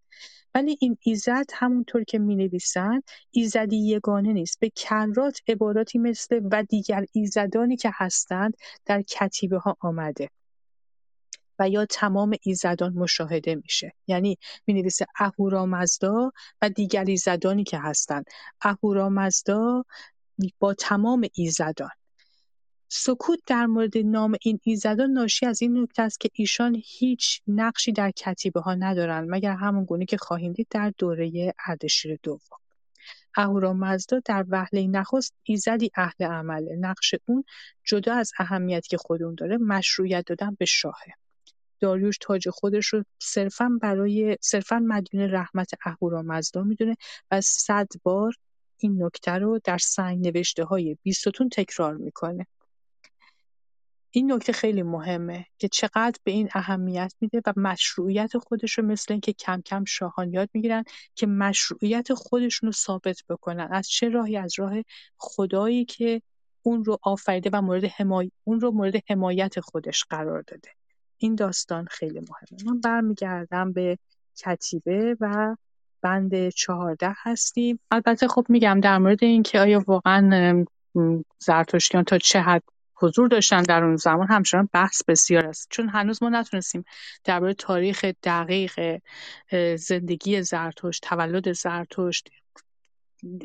ولی 0.56 0.78
این 0.82 0.97
ایزد 1.02 1.45
همونطور 1.54 2.04
که 2.04 2.19
می 2.19 2.36
نویسند 2.36 3.04
ایزدی 3.32 3.78
یگانه 3.78 4.34
نیست. 4.34 4.60
به 4.60 4.69
کرات 4.76 5.39
عباراتی 5.47 6.00
مثل 6.00 6.41
و 6.52 6.63
دیگر 6.63 7.06
ایزدانی 7.12 7.78
که 7.78 7.91
هستند 7.93 8.58
در 8.86 9.02
کتیبه 9.02 9.58
ها 9.58 9.78
آمده 9.80 10.30
و 11.60 11.69
یا 11.69 11.86
تمام 11.86 12.36
ایزدان 12.41 12.93
مشاهده 12.93 13.56
میشه. 13.56 13.93
یعنی 14.08 14.38
می 14.67 14.74
نویسه 14.74 15.06
اهورامزدا 15.19 16.32
و 16.62 16.69
دیگر 16.69 17.06
ایزدانی 17.06 17.63
که 17.63 17.80
هستند. 17.80 18.26
اهورامزدا 18.62 19.84
با 20.60 20.74
تمام 20.74 21.28
ایزدان. 21.34 21.89
سکوت 22.93 23.39
در 23.45 23.65
مورد 23.65 23.97
نام 23.97 24.36
این 24.41 24.60
ایزدان 24.63 25.12
ناشی 25.12 25.45
از 25.45 25.62
این 25.62 25.77
نکته 25.77 26.01
است 26.01 26.19
که 26.19 26.30
ایشان 26.34 26.82
هیچ 26.86 27.41
نقشی 27.47 27.91
در 27.91 28.12
کتیبه 28.12 28.62
ها 28.62 28.75
ندارند 28.75 29.27
مگر 29.32 29.56
همون 29.56 29.86
گونه 29.86 30.06
که 30.06 30.17
خواهیم 30.17 30.54
دید 30.54 30.67
در 30.69 30.93
دوره 30.97 31.54
اردشیر 31.65 32.19
دوم. 32.23 32.58
اهورامزدا 33.36 34.19
در 34.25 34.45
وهله 34.49 34.88
نخست 34.88 35.34
ایزدی 35.43 35.91
اهل 35.95 36.25
عمله 36.25 36.75
نقش 36.75 37.15
اون 37.25 37.43
جدا 37.84 38.13
از 38.13 38.32
اهمیتی 38.39 38.89
که 38.89 38.97
خود 38.97 39.23
اون 39.23 39.36
داره 39.36 39.58
مشروعیت 39.58 40.25
دادن 40.25 40.56
به 40.60 40.65
شاهه. 40.65 41.13
داریوش 41.80 42.17
تاج 42.21 42.49
خودش 42.49 42.88
رو 42.88 43.04
صرفا 43.19 43.69
برای 43.82 44.38
صرفا 44.41 44.80
مدیون 44.80 45.23
رحمت 45.23 45.71
اهورامزدا 45.86 46.63
می‌دونه 46.63 46.95
و 47.32 47.41
صد 47.41 47.88
بار 48.04 48.34
این 48.77 49.04
نکته 49.04 49.32
رو 49.32 49.60
در 49.63 49.77
سنگ 49.77 50.27
نوشته 50.27 50.63
های 50.63 50.97
بیستون 51.04 51.49
تکرار 51.49 51.97
می‌کنه. 51.97 52.47
این 54.12 54.32
نکته 54.32 54.54
خیلی 54.54 54.84
مهمه 54.84 55.45
که 55.58 55.67
چقدر 55.67 56.19
به 56.24 56.32
این 56.32 56.50
اهمیت 56.54 57.13
میده 57.21 57.41
و 57.45 57.54
مشروعیت 57.56 58.38
خودش 58.38 58.78
رو 58.78 58.86
مثل 58.86 59.13
اینکه 59.13 59.34
کم 59.34 59.62
کم 59.62 59.86
شاهان 59.86 60.34
یاد 60.34 60.50
می‌گیرن 60.54 60.84
که 61.15 61.28
مشروعیت 61.28 62.13
خودشون 62.13 62.67
رو 62.67 62.74
ثابت 62.74 63.24
بکنن. 63.30 63.67
از 63.71 63.89
چه 63.89 64.10
راهی؟ 64.10 64.38
از 64.38 64.54
راه 64.60 64.74
خدایی 65.17 65.86
که 65.86 66.21
اون 66.62 66.84
رو 66.84 66.97
آفریده 67.02 67.50
و 67.54 67.62
مورد 67.62 67.86
حمای... 67.86 68.32
اون 68.43 68.60
رو 68.60 68.71
مورد 68.71 68.93
حمایت 69.10 69.60
خودش 69.60 70.04
قرار 70.10 70.41
داده. 70.41 70.69
این 71.17 71.36
داستان 71.36 71.86
خیلی 71.86 72.19
مهمه. 72.19 72.71
من 72.71 72.80
برمیگردم 72.80 73.74
به 73.74 73.97
کتیبه 74.38 75.17
و 75.19 75.56
بند 76.02 76.50
چهارده 76.50 77.15
هستیم. 77.17 77.80
البته 77.91 78.28
خب 78.28 78.45
میگم 78.50 78.80
در 78.80 78.97
مورد 78.97 79.24
اینکه 79.24 79.60
آیا 79.60 79.84
واقعا 79.88 80.65
زرتشتیان 81.39 82.04
تا 82.04 82.17
چه 82.17 82.39
حد 82.39 82.63
حضور 83.01 83.27
داشتن 83.27 83.61
در 83.61 83.83
اون 83.83 83.95
زمان 83.95 84.27
همچنان 84.27 84.69
بحث 84.73 85.03
بسیار 85.07 85.45
است. 85.45 85.67
چون 85.69 85.89
هنوز 85.89 86.23
ما 86.23 86.29
نتونستیم 86.29 86.85
درباره 87.23 87.53
تاریخ 87.53 88.05
دقیق 88.23 88.99
زندگی 89.75 90.41
زرتشت 90.41 91.03
تولد 91.03 91.51
زرتشت 91.51 92.29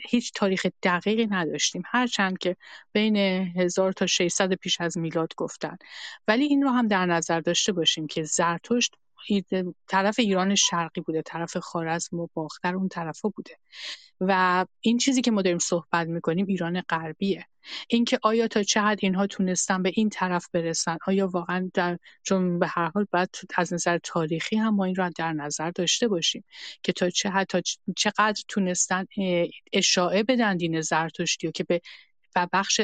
هیچ 0.02 0.32
تاریخ 0.34 0.66
دقیقی 0.82 1.26
نداشتیم. 1.26 1.82
هرچند 1.86 2.38
که 2.38 2.56
بین 2.92 3.16
1000 3.16 3.92
تا 3.92 4.06
600 4.06 4.52
پیش 4.52 4.80
از 4.80 4.98
میلاد 4.98 5.32
گفتن. 5.36 5.76
ولی 6.28 6.44
این 6.44 6.62
رو 6.62 6.70
هم 6.70 6.88
در 6.88 7.06
نظر 7.06 7.40
داشته 7.40 7.72
باشیم 7.72 8.06
که 8.06 8.22
زرتشت 8.22 8.94
طرف 9.86 10.18
ایران 10.18 10.54
شرقی 10.54 11.00
بوده 11.00 11.22
طرف 11.22 11.56
خارزم 11.56 12.20
و 12.20 12.28
باختر 12.34 12.74
اون 12.74 12.88
طرفا 12.88 13.28
بوده. 13.28 13.56
و 14.20 14.64
این 14.80 14.98
چیزی 14.98 15.22
که 15.22 15.30
ما 15.30 15.42
داریم 15.42 15.58
صحبت 15.58 16.06
می‌کنیم 16.06 16.46
ایران 16.46 16.80
غربیه. 16.80 17.46
اینکه 17.88 18.18
آیا 18.22 18.48
تا 18.48 18.62
چه 18.62 18.80
حد 18.80 18.98
اینها 19.02 19.26
تونستن 19.26 19.82
به 19.82 19.92
این 19.94 20.08
طرف 20.08 20.48
برسن؟ 20.52 20.98
آیا 21.06 21.28
واقعا 21.28 21.70
در 21.74 21.98
چون 22.22 22.58
به 22.58 22.66
هر 22.66 22.90
حال 22.94 23.06
باید 23.12 23.28
از 23.56 23.72
نظر 23.72 23.98
تاریخی 23.98 24.56
هم 24.56 24.74
ما 24.74 24.84
این 24.84 24.94
رو 24.94 25.10
در 25.16 25.32
نظر 25.32 25.70
داشته 25.70 26.08
باشیم 26.08 26.44
که 26.82 26.92
تا 26.92 27.10
چه 27.10 27.30
حد 27.30 27.46
تا 27.46 27.60
چقدر 27.96 28.42
تونستن 28.48 29.04
اشاعه 29.72 30.22
بدن 30.22 30.56
دین 30.56 30.80
زرتشتی 30.80 31.46
و 31.46 31.50
که 31.50 31.64
به 31.64 31.80
و 32.36 32.48
بخش 32.52 32.80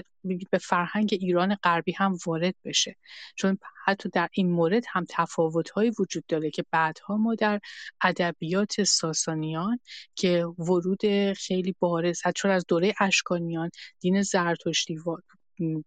به 0.50 0.58
فرهنگ 0.58 1.08
ایران 1.20 1.54
غربی 1.54 1.92
هم 1.92 2.18
وارد 2.26 2.54
بشه. 2.64 2.96
چون 3.36 3.58
حتی 3.84 4.08
در 4.08 4.28
این 4.32 4.50
مورد 4.50 4.84
هم 4.88 5.04
تفاوت‌هایی 5.08 5.92
وجود 5.98 6.24
داره 6.28 6.50
که 6.50 6.64
بعدها 6.70 7.16
ما 7.16 7.34
در 7.34 7.60
ادبیات 8.00 8.84
ساسانیان 8.84 9.80
که 10.14 10.44
ورود 10.58 11.32
خیلی 11.32 11.76
بارز 11.78 12.20
چون 12.36 12.50
از 12.50 12.64
دوره 12.68 12.94
اشکانیان 13.00 13.70
دین 14.00 14.22
زرتشتی 14.22 14.98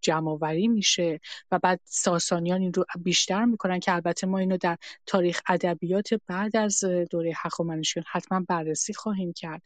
جمعآوری 0.02 0.68
میشه 0.68 1.20
و 1.52 1.60
بعد 1.60 1.80
ساسانیان 1.84 2.62
این 2.62 2.74
رو 2.74 2.86
بیشتر 3.04 3.46
می‌کنن 3.46 3.80
که 3.80 3.94
البته 3.94 4.28
ما 4.28 4.38
اینو 4.38 4.58
در 4.58 4.78
تاریخ 5.06 5.42
ادبیات 5.48 6.10
بعد 6.28 6.58
از 6.58 6.84
دوره 7.12 7.34
هخامنشیان 7.36 8.06
حتما 8.12 8.46
بررسی 8.48 8.94
خواهیم 8.94 9.34
کرد. 9.34 9.62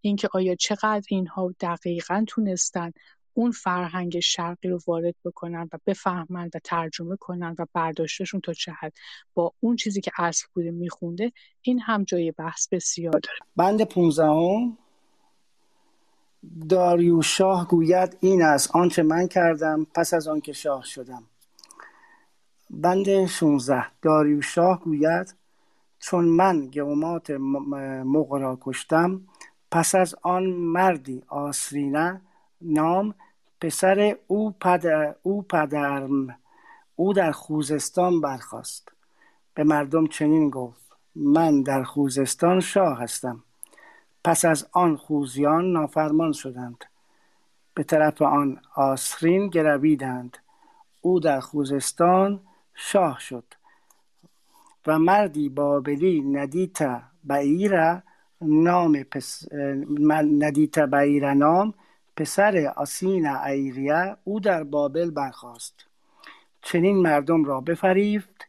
اینکه 0.00 0.28
آیا 0.32 0.54
چقدر 0.54 1.06
اینها 1.08 1.54
دقیقا 1.60 2.24
تونستن 2.28 2.92
اون 3.34 3.50
فرهنگ 3.50 4.20
شرقی 4.20 4.68
رو 4.68 4.80
وارد 4.86 5.14
بکنن 5.24 5.68
و 5.72 5.78
بفهمن 5.86 6.50
و 6.54 6.58
ترجمه 6.64 7.16
کنن 7.16 7.56
و 7.58 7.66
برداشتشون 7.72 8.40
تا 8.40 8.52
چه 8.52 8.72
حد. 8.72 8.92
با 9.34 9.52
اون 9.60 9.76
چیزی 9.76 10.00
که 10.00 10.10
اصل 10.18 10.46
بوده 10.54 10.70
میخونده 10.70 11.32
این 11.62 11.80
هم 11.80 12.04
جای 12.04 12.32
بحث 12.32 12.68
بسیار 12.68 13.12
داره. 13.12 13.38
بند 13.56 13.82
15 13.82 14.72
داریوش 16.68 17.36
شاه 17.36 17.68
گوید 17.68 18.16
این 18.20 18.42
است 18.42 18.76
آنچه 18.76 19.02
من 19.02 19.28
کردم 19.28 19.86
پس 19.94 20.14
از 20.14 20.28
آنکه 20.28 20.52
شاه 20.52 20.84
شدم. 20.84 21.22
بند 22.70 23.26
16 23.26 23.84
داریوش 24.02 24.54
شاه 24.54 24.80
گوید 24.80 25.34
چون 25.98 26.24
من 26.24 26.66
گومات 26.66 27.30
مغرا 28.04 28.58
کشتم 28.60 29.20
پس 29.70 29.94
از 29.94 30.14
آن 30.22 30.46
مردی 30.46 31.22
آسرینه 31.28 32.20
نام 32.60 33.14
پسر 33.60 34.16
او, 34.26 34.50
پدر 34.50 35.14
او 35.22 35.42
پدرم 35.42 36.38
او 36.96 37.12
در 37.12 37.32
خوزستان 37.32 38.20
برخاست. 38.20 38.92
به 39.54 39.64
مردم 39.64 40.06
چنین 40.06 40.50
گفت 40.50 40.92
من 41.14 41.62
در 41.62 41.82
خوزستان 41.82 42.60
شاه 42.60 42.98
هستم. 42.98 43.44
پس 44.24 44.44
از 44.44 44.68
آن 44.72 44.96
خوزیان 44.96 45.72
نافرمان 45.72 46.32
شدند. 46.32 46.84
به 47.74 47.82
طرف 47.82 48.22
آن 48.22 48.60
آسرین 48.74 49.48
گرویدند. 49.48 50.38
او 51.00 51.20
در 51.20 51.40
خوزستان 51.40 52.40
شاه 52.74 53.18
شد 53.20 53.44
و 54.86 54.98
مردی 54.98 55.48
بابلی 55.48 56.20
ندیت 56.20 57.02
بعیره 57.24 58.02
نام 58.40 59.02
پس 59.02 59.44
ندیت 60.38 60.78
بعیره 60.78 61.34
نام 61.34 61.74
پسر 62.18 62.72
آسین 62.76 63.26
ایریه 63.26 64.16
او 64.24 64.40
در 64.40 64.64
بابل 64.64 65.10
برخاست. 65.10 65.74
چنین 66.62 66.96
مردم 66.96 67.44
را 67.44 67.60
بفریفت. 67.60 68.48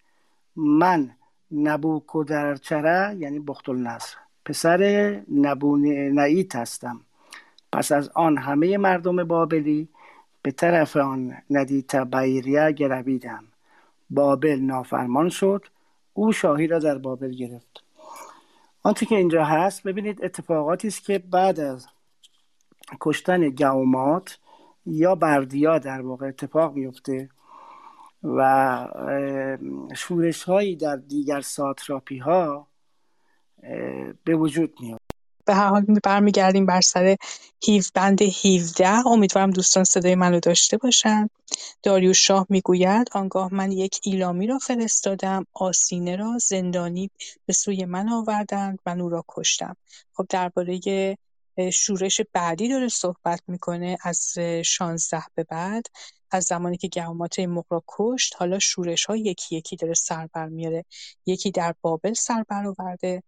من 0.56 1.12
نبوکدرچره 1.52 3.16
یعنی 3.20 3.40
بخت 3.40 3.70
النصر 3.70 4.18
پسر 4.46 4.78
نعیت 6.14 6.56
هستم. 6.56 7.02
پس 7.72 7.92
از 7.92 8.10
آن 8.10 8.38
همه 8.38 8.78
مردم 8.78 9.24
بابلی 9.24 9.90
به 10.42 10.52
طرف 10.52 10.98
آن 10.98 11.38
ندیت 11.50 11.96
بیریه 11.96 12.72
گرویدم. 12.72 13.44
بابل 14.10 14.60
نافرمان 14.60 15.30
شد. 15.30 15.66
او 16.14 16.32
شاهی 16.32 16.68
را 16.68 16.80
در 16.80 16.98
بابل 16.98 17.32
گرفت. 17.32 17.84
آنچه 18.84 19.06
که 19.06 19.16
اینجا 19.16 19.46
هست 19.46 19.84
ببینید 19.84 20.26
اتفاقاتی 20.26 20.88
است 20.88 21.04
که 21.04 21.20
بعد 21.20 21.60
از 21.60 21.88
کشتن 23.02 23.50
گومات 23.50 24.38
یا 24.86 25.16
بردیا 25.16 25.80
در 25.80 26.02
واقع 26.02 26.28
اتفاق 26.28 26.74
میفته 26.74 27.30
و 28.24 28.88
شورش 29.96 30.44
هایی 30.44 30.76
در 30.76 30.96
دیگر 30.96 31.42
ساتراپی 31.42 32.18
ها 32.18 32.68
به 34.24 34.36
وجود 34.36 34.74
میاد. 34.80 35.00
به 35.46 35.56
هر 35.56 35.68
حال 35.68 35.86
برمیگردیم 36.04 36.66
بر 36.66 36.82
سر 36.82 37.16
هیو 37.64 37.84
بند 37.96 38.22
17 38.22 39.08
امیدوارم 39.08 39.52
دوستان 39.52 39.84
صدای 39.84 40.16
منو 40.16 40.40
داشته 40.40 40.78
باشن. 40.78 41.30
داریوش 41.84 42.28
شاه 42.28 42.46
می‌گوید 42.50 43.10
آنگاه 43.12 43.54
من 43.54 43.72
یک 43.72 44.00
ایلامی 44.04 44.48
را 44.48 44.58
فرستادم 44.58 45.46
آسینه 45.54 46.16
را 46.16 46.38
زندانی 46.38 47.12
به 47.46 47.54
سوی 47.54 47.86
من 47.86 48.10
آوردند 48.10 48.80
و 48.86 48.90
او 48.90 49.10
را 49.10 49.26
کشتم. 49.28 49.76
خب 50.14 50.26
درباره 50.30 50.80
شورش 51.74 52.22
بعدی 52.34 52.70
داره 52.70 52.88
صحبت 52.88 53.42
می‌کنه 53.48 53.98
از 54.04 54.34
16 54.66 55.24
به 55.36 55.44
بعد 55.44 55.86
از 56.32 56.44
زمانی 56.44 56.78
که 56.78 56.88
گهومات 56.88 57.40
مغ 57.40 57.84
کشت 57.88 58.36
حالا 58.38 58.60
شورش 58.60 59.06
ها 59.06 59.16
یکی 59.16 59.56
یکی 59.56 59.76
داره 59.76 59.94
سر 59.94 60.28
بر 60.34 60.48
میاره 60.48 60.86
یکی 61.26 61.52
در 61.52 61.76
بابل 61.82 62.14
سر 62.14 62.44
برآورده 62.50 63.24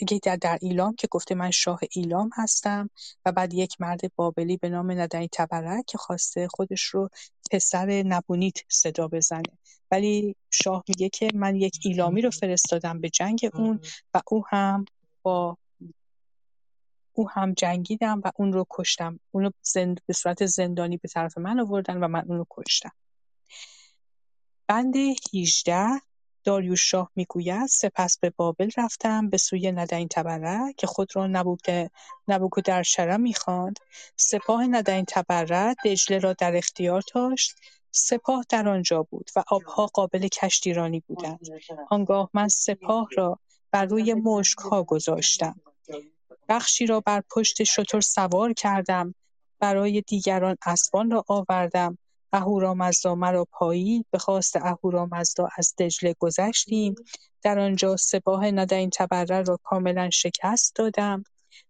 یکی 0.00 0.18
در, 0.18 0.36
در 0.36 0.58
ایلام 0.60 0.94
که 0.94 1.08
گفته 1.10 1.34
من 1.34 1.50
شاه 1.50 1.80
ایلام 1.92 2.30
هستم 2.34 2.90
و 3.24 3.32
بعد 3.32 3.54
یک 3.54 3.80
مرد 3.80 4.00
بابلی 4.16 4.56
به 4.56 4.68
نام 4.68 4.90
ندنی 4.90 5.28
تبرک 5.32 5.84
که 5.86 5.98
خواسته 5.98 6.48
خودش 6.48 6.82
رو 6.82 7.08
پسر 7.50 8.02
نبونیت 8.06 8.56
صدا 8.68 9.08
بزنه. 9.08 9.42
ولی 9.90 10.36
شاه 10.50 10.84
میگه 10.88 11.08
که 11.08 11.28
من 11.34 11.56
یک 11.56 11.78
ایلامی 11.84 12.22
رو 12.22 12.30
فرستادم 12.30 13.00
به 13.00 13.10
جنگ 13.10 13.50
اون 13.54 13.80
و 14.14 14.20
او 14.26 14.44
هم 14.48 14.84
با 15.22 15.58
او 17.18 17.30
هم 17.30 17.52
جنگیدم 17.52 18.20
و 18.24 18.32
اون 18.36 18.52
رو 18.52 18.66
کشتم. 18.70 19.20
اون 19.30 19.52
زند... 19.62 20.00
به 20.06 20.12
صورت 20.12 20.46
زندانی 20.46 20.96
به 20.96 21.08
طرف 21.08 21.38
من 21.38 21.60
آوردن 21.60 21.96
و 22.04 22.08
من 22.08 22.24
اون 22.28 22.38
رو 22.38 22.46
کشتم. 22.50 22.92
بند 24.66 24.94
18 25.34 25.86
داریوش 26.44 26.90
شاه 26.90 27.10
می‌گوید 27.16 27.66
سپس 27.66 28.18
به 28.18 28.30
بابل 28.30 28.70
رفتم 28.76 29.30
به 29.30 29.36
سوی 29.36 29.72
ندین 29.72 30.08
تبره 30.08 30.72
که 30.76 30.86
خود 30.86 31.16
را 31.16 31.26
نبوک 31.26 32.64
در 32.64 32.82
شره 32.82 33.16
می‌خواند. 33.16 33.78
سپاه 34.16 34.66
ندین 34.66 35.04
تبره 35.08 35.74
دجله 35.84 36.18
را 36.18 36.32
در 36.32 36.56
اختیار 36.56 37.02
داشت. 37.14 37.54
سپاه 37.90 38.44
در 38.48 38.68
آنجا 38.68 39.02
بود 39.02 39.30
و 39.36 39.44
آبها 39.48 39.86
قابل 39.86 40.28
کشتیرانی 40.28 41.00
بودند. 41.06 41.40
آنگاه 41.90 42.30
من 42.34 42.48
سپاه 42.48 43.08
را 43.16 43.38
بر 43.70 43.84
روی 43.84 44.14
ها 44.70 44.82
گذاشتم. 44.82 45.60
بخشی 46.48 46.86
را 46.86 47.00
بر 47.00 47.22
پشت 47.30 47.64
شتر 47.64 48.00
سوار 48.00 48.52
کردم. 48.52 49.14
برای 49.60 50.00
دیگران 50.00 50.56
اسبان 50.66 51.10
را 51.10 51.24
آوردم. 51.28 51.98
اهورامزدا 52.32 53.14
مرا 53.14 53.46
پایید 53.52 54.06
به 54.10 54.18
خواست 54.18 54.56
اهورامزدا 54.56 55.48
از 55.56 55.74
دجله 55.78 56.14
گذشتیم. 56.18 56.94
در 57.42 57.58
آنجا 57.58 57.96
سپاه 57.96 58.50
ندین 58.50 58.90
تبره 58.90 59.42
را 59.42 59.58
کاملا 59.62 60.10
شکست 60.10 60.74
دادم. 60.74 61.24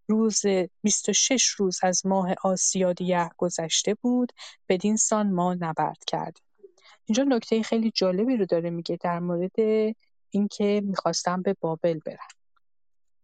روز 0.09 0.43
26 0.83 1.47
روز 1.49 1.79
از 1.83 2.07
ماه 2.07 2.35
آسیادیه 2.45 3.31
گذشته 3.37 3.95
بود. 3.95 4.33
بدین 4.69 4.97
سان 4.97 5.31
ما 5.31 5.55
نبرد 5.55 6.05
کردیم. 6.07 6.45
اینجا 7.07 7.25
نکته 7.25 7.62
خیلی 7.62 7.93
جالبی 7.95 8.37
رو 8.37 8.47
داره 8.47 8.71
میگه 8.71 8.99
در 9.01 9.19
مورد 9.19 9.57
اینکه 10.31 10.83
می‌خواستم 10.85 11.43
به 11.43 11.57
بابل 11.61 11.99
برم. 12.07 12.38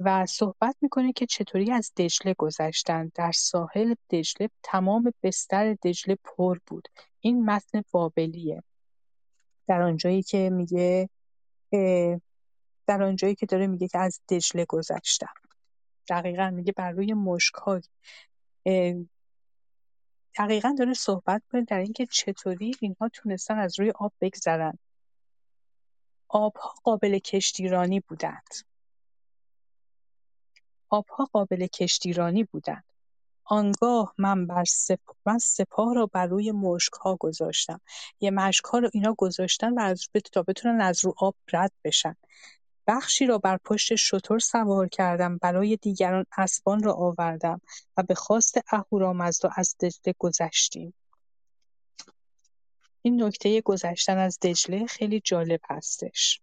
و 0.00 0.26
صحبت 0.26 0.76
می‌کنه 0.80 1.12
که 1.12 1.26
چطوری 1.26 1.72
از 1.72 1.92
دجله 1.96 2.34
گذشتن. 2.38 3.10
در 3.14 3.32
ساحل 3.32 3.94
دجله 4.10 4.50
تمام 4.62 5.12
بستر 5.22 5.74
دجله 5.74 6.18
پر 6.24 6.58
بود. 6.66 6.88
این 7.20 7.44
متن 7.44 7.82
بابلیه. 7.90 8.62
در 9.66 9.82
آنجایی 9.82 10.22
که 10.22 10.50
میگه 10.50 11.08
در 12.86 13.02
آنجایی 13.02 13.34
که 13.34 13.46
داره 13.46 13.66
میگه 13.66 13.88
که 13.88 13.98
از 13.98 14.20
دجله 14.28 14.64
گذشتم. 14.64 15.34
دقیقا 16.08 16.50
میگه 16.50 16.72
بر 16.72 16.90
روی 16.90 17.12
مشکها 17.12 17.80
دقیقا 20.38 20.74
داره 20.78 20.94
صحبت 20.94 21.42
کنه 21.52 21.64
در 21.64 21.78
اینکه 21.78 22.06
چطوری 22.06 22.72
اینها 22.80 23.08
تونستن 23.08 23.58
از 23.58 23.80
روی 23.80 23.90
آب 23.90 24.12
بگذرن. 24.20 24.78
آبها 26.28 26.74
قابل 26.84 27.18
کشتیرانی 27.18 28.00
بودند. 28.00 28.73
آبها 30.94 31.24
قابل 31.32 31.66
کشتیرانی 31.66 32.44
بودند. 32.44 32.84
آنگاه 33.44 34.14
من 34.18 34.46
بر 34.46 34.64
من 35.26 35.38
سپاه 35.38 35.94
را 35.94 36.06
بر 36.06 36.26
روی 36.26 36.52
ها 37.00 37.16
گذاشتم. 37.16 37.80
یه 38.20 38.32
ها 38.72 38.78
رو 38.78 38.90
اینا 38.92 39.14
گذاشتن 39.18 39.74
و 39.74 39.80
از 39.80 40.08
تا 40.32 40.42
بتونن 40.42 40.80
از 40.80 41.04
رو 41.04 41.14
آب 41.16 41.34
رد 41.52 41.72
بشن. 41.84 42.16
بخشی 42.86 43.26
را 43.26 43.38
بر 43.38 43.58
پشت 43.64 43.94
شتر 43.94 44.38
سوار 44.38 44.88
کردم 44.88 45.38
برای 45.38 45.76
دیگران 45.76 46.26
اسبان 46.36 46.82
را 46.82 46.92
آوردم 46.92 47.60
و 47.96 48.02
به 48.02 48.14
خواست 48.14 48.58
اهورامزدا 48.72 49.50
از 49.56 49.76
دجله 49.80 50.14
گذشتیم. 50.18 50.94
این 53.02 53.22
نکته 53.22 53.60
گذشتن 53.60 54.18
از 54.18 54.38
دجله 54.42 54.86
خیلی 54.86 55.20
جالب 55.20 55.60
هستش. 55.70 56.40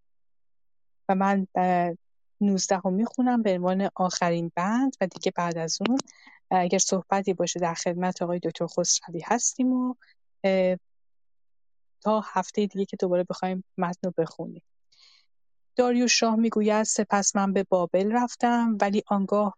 و 1.10 1.16
من 1.16 1.48
19 2.42 2.78
رو 2.78 2.92
می‌خونم 2.92 3.42
به 3.42 3.54
عنوان 3.54 3.90
آخرین 3.96 4.52
بند 4.56 4.96
و 5.02 5.08
دیگه 5.08 5.32
بعد 5.36 5.58
از 5.58 5.78
اون 5.88 5.98
اگر 6.52 6.78
صحبتی 6.78 7.34
باشه 7.34 7.60
در 7.60 7.74
خدمت 7.74 8.22
آقای 8.22 8.40
دکتر 8.40 8.68
خسروی 8.68 9.22
هستیم 9.26 9.74
و 9.74 9.96
تا 12.02 12.22
هفته 12.26 12.66
دیگه 12.66 12.86
که 12.86 12.98
دوباره 12.98 13.26
بخوایم 13.30 13.64
متن 13.78 14.00
رو 14.04 14.14
بخونیم. 14.18 14.64
داریوش 15.76 16.20
شاه 16.20 16.36
می‌گوید 16.36 16.84
سپس 16.84 17.36
من 17.36 17.54
به 17.54 17.66
بابل 17.70 18.12
رفتم 18.12 18.78
ولی 18.82 19.04
آنگاه 19.08 19.56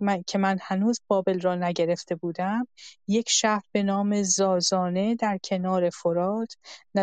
من, 0.00 0.22
که 0.26 0.38
من 0.38 0.58
هنوز 0.62 1.00
بابل 1.08 1.40
را 1.40 1.54
نگرفته 1.54 2.14
بودم 2.14 2.66
یک 3.08 3.28
شهر 3.30 3.62
به 3.72 3.82
نام 3.82 4.22
زازانه 4.22 5.14
در 5.14 5.38
کنار 5.44 5.90
فرات 5.90 6.56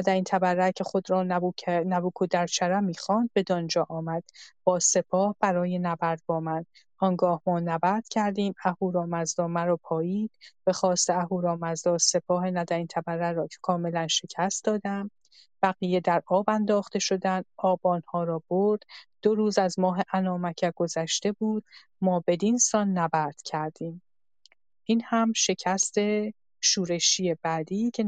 این 0.07 0.23
تبرک 0.23 0.83
خود 0.83 1.09
را 1.09 1.23
نبوک 1.67 2.21
و 2.21 2.25
در 2.25 2.47
چرم 2.47 2.83
می‌خواند 2.83 3.29
به 3.33 3.43
دانجا 3.43 3.85
آمد. 3.89 4.23
با 4.67 4.79
سپاه 4.79 5.35
برای 5.39 5.79
نبرد 5.79 6.21
با 6.25 6.39
من. 6.39 6.65
آنگاه 6.97 7.41
ما 7.45 7.59
نبرد 7.59 8.07
کردیم. 8.07 8.53
اهورامزدا 8.63 9.47
مرا 9.47 9.77
پایید. 9.77 10.31
به 10.63 10.73
خواست 10.73 11.09
اهورامزدا 11.09 11.97
سپاه 11.97 12.43
این 12.43 12.87
تبره 12.89 13.31
را 13.31 13.47
کاملا 13.61 14.07
شکست 14.07 14.65
دادم. 14.65 15.11
بقیه 15.63 15.99
در 15.99 16.23
آب 16.27 16.49
انداخته 16.49 16.99
شدند. 16.99 17.45
آب 17.57 17.87
آنها 17.87 18.23
را 18.23 18.43
برد. 18.49 18.83
دو 19.21 19.35
روز 19.35 19.57
از 19.57 19.79
ماه 19.79 20.03
انامکه 20.13 20.73
گذشته 20.75 21.31
بود. 21.31 21.63
ما 22.01 22.23
بدین 22.27 22.57
سان 22.57 22.97
نبرد 22.97 23.41
کردیم. 23.45 24.01
این 24.83 25.01
هم 25.05 25.33
شکست 25.35 25.95
شورشی 26.61 27.35
بعدی 27.41 27.91
که 27.91 28.03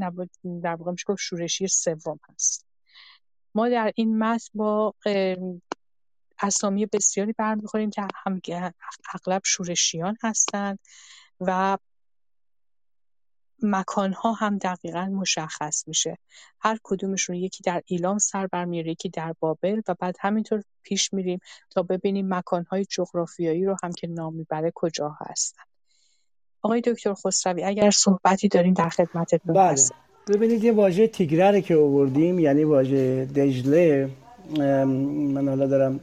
در 0.64 0.76
واقع 0.76 0.92
میشه 0.92 1.06
گفت 1.08 1.22
شورشی 1.22 1.68
سوم 1.68 2.20
هست. 2.30 2.66
ما 3.56 3.70
در 3.70 3.92
این 3.96 4.18
متن 4.18 4.50
با 4.54 4.96
اسامی 6.42 6.86
بسیاری 6.86 7.34
برمیخوریم 7.34 7.90
که 7.90 8.02
هم 8.26 8.42
اغلب 9.14 9.42
شورشیان 9.46 10.18
هستند 10.24 10.80
و 11.40 11.78
مکانها 13.64 14.34
هم 14.34 14.58
دقیقا 14.58 15.06
مشخص 15.06 15.88
میشه. 15.88 16.18
هر 16.60 16.78
کدومشون 16.84 17.36
یکی 17.36 17.64
در 17.64 17.82
ایلام 17.86 18.18
سر 18.18 18.48
برمیاره 18.48 18.92
یکی 18.92 19.10
در 19.10 19.34
بابل 19.40 19.82
و 19.88 19.96
بعد 20.00 20.16
همینطور 20.20 20.64
پیش 20.84 21.14
میریم 21.14 21.40
تا 21.70 21.84
ببینیم 21.84 22.34
مکانهای 22.34 22.86
جغرافیایی 22.86 23.66
رو 23.66 23.76
هم 23.84 23.92
که 23.92 24.08
نام 24.08 24.36
می‌بره 24.36 24.72
کجا 24.76 25.18
هستن. 25.20 25.64
آقای 26.62 26.82
دکتر 26.82 27.14
خسروی 27.14 27.64
اگر 27.64 27.92
صحبتی 27.92 28.48
دارین 28.48 28.74
در 28.74 28.90
خدمتتون 28.90 29.54
بله. 29.54 29.76
ببینید 30.28 30.64
یه 30.64 30.72
واژه 30.72 31.08
تیگره 31.08 31.62
که 31.62 31.76
آوردیم 31.76 32.40
یعنی 32.40 32.64
واژه 32.64 33.26
دجله 33.26 34.10
من 34.58 35.48
حالا 35.48 35.68
دارم 35.68 36.00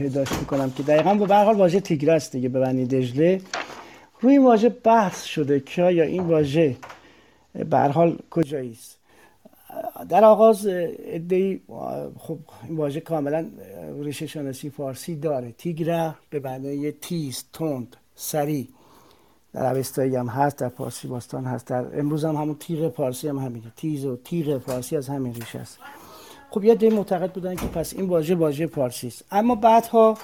پیداش 0.00 0.32
می‌کنم 0.32 0.70
که 0.70 0.82
دقیقا 0.82 1.14
به 1.14 1.36
حال 1.36 1.56
واژه 1.56 1.80
تیگره 1.80 2.12
است 2.12 2.32
دیگه 2.32 2.48
به 2.48 2.60
دجله 2.60 3.40
روی 4.20 4.32
این 4.32 4.44
واژه 4.44 4.68
بحث 4.68 5.24
شده 5.24 5.60
که 5.60 5.82
آیا 5.82 6.04
این 6.04 6.22
واژه 6.22 6.76
به 7.70 7.78
حال 7.78 8.18
کجایی 8.30 8.72
است؟ 8.72 8.98
در 10.08 10.24
آغاز 10.24 10.68
ادهی 10.68 11.60
خب 12.18 12.38
این 12.68 12.76
واژه 12.76 13.00
کاملا 13.00 13.46
ریشه 14.02 14.26
شناسی 14.26 14.70
فارسی 14.70 15.16
داره. 15.16 15.52
تیگره 15.52 16.14
به 16.30 16.40
معنی 16.40 16.92
تیز 16.92 17.44
تند 17.52 17.96
سری 18.14 18.68
در 19.52 19.76
اوستایی 19.76 20.16
هم 20.16 20.26
هست 20.26 20.58
در 20.58 20.68
فارسی 20.68 21.08
باستان 21.08 21.44
هست 21.44 21.66
در 21.66 21.98
امروز 21.98 22.24
هم 22.24 22.34
همون 22.34 22.54
تیغ 22.54 22.92
فارسی 22.94 23.28
هم 23.28 23.38
همینه. 23.38 23.72
تیز 23.76 24.04
و 24.04 24.16
تیغ 24.16 24.58
فارسی 24.58 24.96
از 24.96 25.08
همین 25.08 25.34
ریشه 25.34 25.58
است. 25.58 25.78
خب 26.50 26.64
یه 26.64 26.74
دی 26.74 26.88
معتقد 26.88 27.32
بودن 27.32 27.54
که 27.54 27.66
پس 27.66 27.94
این 27.94 28.08
واژه 28.08 28.34
واژه 28.34 28.66
فارسی 28.66 29.06
است. 29.06 29.24
اما 29.30 29.54
بعدها 29.54 30.18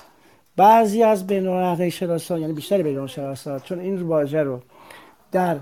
بعضی 0.57 1.03
از 1.03 1.27
بین 1.27 1.91
شناسان 1.91 2.41
یعنی 2.41 2.53
بیشتر 2.53 2.83
بین 2.83 3.07
شناسان 3.07 3.61
چون 3.61 3.81
این 3.81 4.03
واژه 4.03 4.43
رو 4.43 4.61
در 5.33 5.57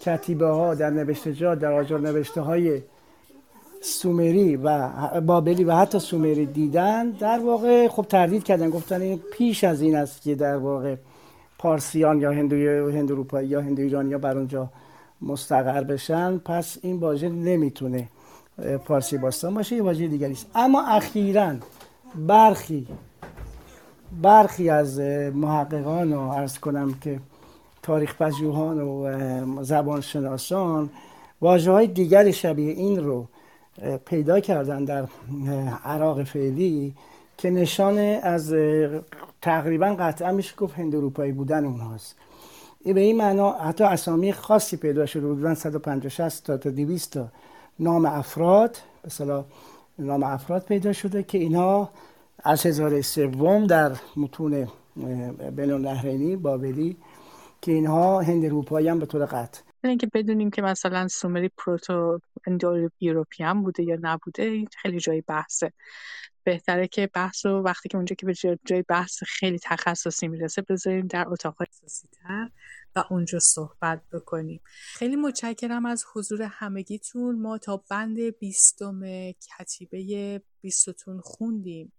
کتیبه 0.00 0.46
ها 0.46 0.74
در 0.74 0.90
نوشته 0.90 1.54
در 1.54 1.72
آجر 1.72 1.98
نوشته 1.98 2.40
های 2.40 2.82
سومری 3.80 4.56
و 4.56 4.88
بابلی 5.20 5.64
و 5.64 5.72
حتی 5.72 5.98
سومری 5.98 6.46
دیدن 6.46 7.10
در 7.10 7.38
واقع 7.38 7.88
خب 7.88 8.02
تردید 8.02 8.44
کردن. 8.44 8.70
گفتن 8.70 9.02
این 9.02 9.20
پیش 9.32 9.64
از 9.64 9.80
این 9.82 9.96
است 9.96 10.22
که 10.22 10.34
در 10.34 10.56
واقع 10.56 10.96
پارسیان 11.58 12.20
یا 12.20 12.32
هندوی 12.32 12.68
هند 12.68 13.12
اروپایی 13.12 13.48
یا 13.48 13.60
هندو 13.60 13.82
ایرانی 13.82 14.16
بر 14.16 14.36
اونجا 14.36 14.70
مستقر 15.22 15.84
بشن. 15.84 16.38
پس 16.38 16.78
این 16.82 16.96
واژه 16.96 17.28
نمی‌تونه 17.28 18.08
پارسی 18.84 19.18
باستان 19.18 19.54
باشه 19.54 19.76
یه 19.76 19.82
واژه 19.82 20.08
دیگری 20.08 20.32
است. 20.32 20.46
اما 20.54 20.82
اخیرا 20.82 21.54
برخی 22.14 22.86
برخی 24.22 24.70
از 24.70 25.00
محققان 25.34 26.12
و 26.12 26.20
ارز 26.20 26.58
کنم 26.58 26.94
که 27.00 27.20
تاریخ 27.82 28.14
پژوهان 28.16 28.80
و 28.80 29.62
زبان 29.62 30.00
شناسان 30.00 30.90
واجه 31.40 31.70
های 31.70 31.86
دیگر 31.86 32.30
شبیه 32.30 32.72
این 32.72 33.04
رو 33.04 33.26
پیدا 34.06 34.40
کردن 34.40 34.84
در 34.84 35.04
عراق 35.84 36.22
فعلی 36.22 36.94
که 37.36 37.50
نشان 37.50 37.98
از 38.22 38.54
تقریبا 39.42 39.86
قطعا 39.86 40.32
میشه 40.32 40.56
گفت 40.56 40.74
هند 40.74 40.94
اروپایی 40.94 41.32
بودن 41.32 41.64
اونهاست. 41.64 42.16
به 42.84 43.00
این 43.00 43.16
معنا 43.16 43.52
حتی 43.52 43.84
اسامی 43.84 44.32
خاصی 44.32 44.76
پیدا 44.76 45.06
شده 45.06 45.26
حدودا 45.26 45.54
150 45.54 46.30
تا 46.44 46.56
تا 46.56 46.70
200 46.70 47.12
تا. 47.12 47.28
نام 47.80 48.06
افراد 48.06 48.76
مثلا 49.04 49.44
نام 49.98 50.22
افراد 50.22 50.64
پیدا 50.64 50.92
شده 50.92 51.22
که 51.22 51.38
اینها 51.38 51.90
از 52.44 52.66
هزار 52.66 53.00
سوم 53.00 53.66
در 53.66 53.96
متون 54.16 54.68
بین 55.56 55.70
النهرینی 55.70 56.36
بابلی 56.36 56.96
که 57.62 57.72
اینها 57.72 58.20
هند 58.20 58.44
اروپایی 58.44 58.88
هم 58.88 58.98
به 58.98 59.06
طور 59.06 59.26
قطع. 59.26 59.60
اینکه 59.84 60.06
بدونیم 60.14 60.50
که 60.50 60.62
مثلا 60.62 61.08
سومری 61.08 61.50
پروتو 61.56 62.20
اندو 62.46 62.88
بوده 63.54 63.82
یا 63.82 63.98
نبوده 64.00 64.64
خیلی 64.82 65.00
جای 65.00 65.20
بحثه. 65.20 65.72
بهتره 66.44 66.88
که 66.88 67.10
بحث 67.14 67.46
رو 67.46 67.62
وقتی 67.62 67.88
که 67.88 67.96
اونجا 67.96 68.14
که 68.14 68.26
به 68.26 68.34
جای 68.64 68.84
بحث 68.88 69.22
خیلی 69.26 69.58
تخصصی 69.58 70.28
می‌رسه 70.28 70.62
بذاریم 70.62 71.06
در 71.06 71.28
اتاق 71.28 71.54
خصوصی 71.62 72.08
تر 72.12 72.48
و 72.98 73.04
اونجا 73.10 73.38
صحبت 73.38 74.02
بکنیم. 74.12 74.60
خیلی 74.94 75.16
متشکرم 75.16 75.86
از 75.86 76.04
حضور 76.14 76.42
همگیتون. 76.42 77.42
ما 77.42 77.58
تا 77.58 77.84
بند 77.90 78.18
بیستم 78.38 79.00
کتیبه 79.32 80.42
بیستتون 80.60 81.20
خوندیم. 81.20 81.92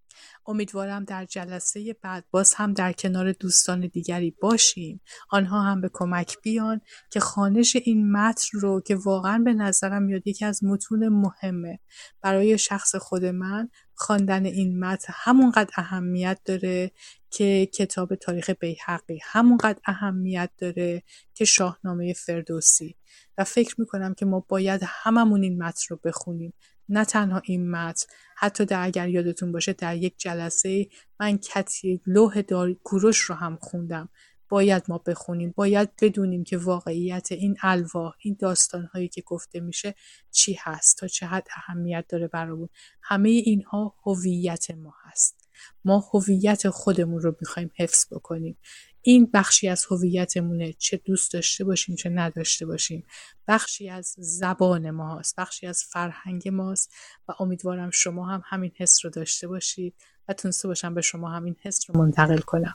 امیدوارم 0.46 1.04
در 1.04 1.26
جلسه 1.26 1.96
بعد 2.02 2.26
باز 2.32 2.54
هم 2.54 2.74
در 2.74 2.94
کنار 2.94 3.32
دوستان 3.32 3.88
دیگری 3.88 4.32
باشیم 4.42 5.02
آنها 5.30 5.62
هم 5.62 5.82
به 5.82 5.90
کمک 5.94 6.38
بیان 6.44 6.82
که 7.12 7.20
خانش 7.20 7.76
این 7.76 8.12
متن 8.12 8.60
رو 8.60 8.82
که 8.82 8.96
واقعا 8.96 9.38
به 9.46 9.54
نظرم 9.54 10.04
میاد 10.04 10.28
یکی 10.28 10.46
از 10.46 10.64
متون 10.64 11.10
مهمه. 11.10 11.80
برای 12.22 12.58
شخص 12.58 12.96
خود 12.96 13.26
من 13.26 13.70
خواندن 13.94 14.46
این 14.46 14.80
متن 14.80 15.14
همونقدر 15.16 15.72
اهمیت 15.76 16.40
داره 16.46 16.92
که 17.32 17.70
کتاب 17.74 18.16
تاریخ 18.16 18.50
بیحقی 18.50 19.20
همونقدر 19.24 19.80
اهمیت 19.86 20.50
داره 20.58 21.04
که 21.34 21.46
شاهنامه 21.46 22.14
فردوسی. 22.14 22.96
و 23.38 23.44
فکر 23.44 23.76
می‌کنم 23.78 24.14
که 24.14 24.26
ما 24.26 24.46
باید 24.50 24.82
هممون 24.84 25.44
این 25.44 25.64
متن 25.64 25.82
رو 25.90 26.00
بخونیم. 26.04 26.54
نه 26.90 27.06
تنها 27.06 27.42
این 27.46 27.72
متن 27.72 28.06
حتی 28.38 28.66
در 28.66 28.86
اگر 28.86 29.10
یادتون 29.10 29.52
باشه 29.52 29.74
در 29.74 29.96
یک 29.96 30.18
جلسه 30.18 30.88
من 31.20 31.38
کتی 31.38 32.02
لوح 32.06 32.42
دار 32.42 32.74
کوروش 32.74 33.18
رو 33.18 33.36
هم 33.36 33.58
خوندم. 33.62 34.10
باید 34.50 34.84
ما 34.88 34.98
بخونیم. 34.98 35.54
باید 35.56 35.90
بدونیم 36.02 36.44
که 36.44 36.58
واقعیت 36.58 37.32
این 37.32 37.58
الواح 37.62 38.14
این 38.20 38.38
داستان 38.40 38.86
هایی 38.86 39.08
که 39.08 39.22
گفته 39.22 39.60
میشه 39.60 39.96
چی 40.32 40.58
هست 40.60 40.98
تا 40.98 41.08
چه 41.08 41.26
حد 41.26 41.48
اهمیت 41.58 42.06
داره 42.10 42.28
برامون. 42.28 42.70
همه 43.04 43.30
اینها 43.30 43.96
هویت 44.06 44.72
ما 44.72 44.94
هست. 45.04 45.50
ما 45.86 46.10
هویت 46.14 46.70
خودمون 46.70 47.22
رو 47.22 47.36
می‌خوایم 47.42 47.72
حفظ 47.78 48.14
بکنیم. 48.14 48.58
این 49.02 49.30
بخشی 49.34 49.68
از 49.68 49.86
هویتمونه 49.86 50.74
چه 50.74 50.98
دوست 50.98 51.34
داشته 51.34 51.64
باشیم 51.64 51.96
چه 51.96 52.10
نداشته 52.10 52.66
باشیم. 52.66 53.04
بخشی 53.48 53.90
از 53.90 54.16
زبان 54.18 54.92
ماست 54.92 55.36
بخشی 55.36 55.68
از 55.68 55.84
فرهنگ 55.84 56.50
ماست 56.50 56.94
و 57.28 57.34
امیدوارم 57.40 57.90
شما 57.90 58.26
هم 58.26 58.42
همین 58.46 58.72
حس 58.78 59.06
رو 59.06 59.12
داشته 59.12 59.48
باشید 59.48 59.94
و 60.28 60.34
تونسته 60.34 60.68
باشم 60.68 60.94
به 60.94 61.02
شما 61.02 61.30
همین 61.30 61.56
حس 61.62 61.90
رو 61.90 62.02
منتقل 62.02 62.40
کنم. 62.40 62.74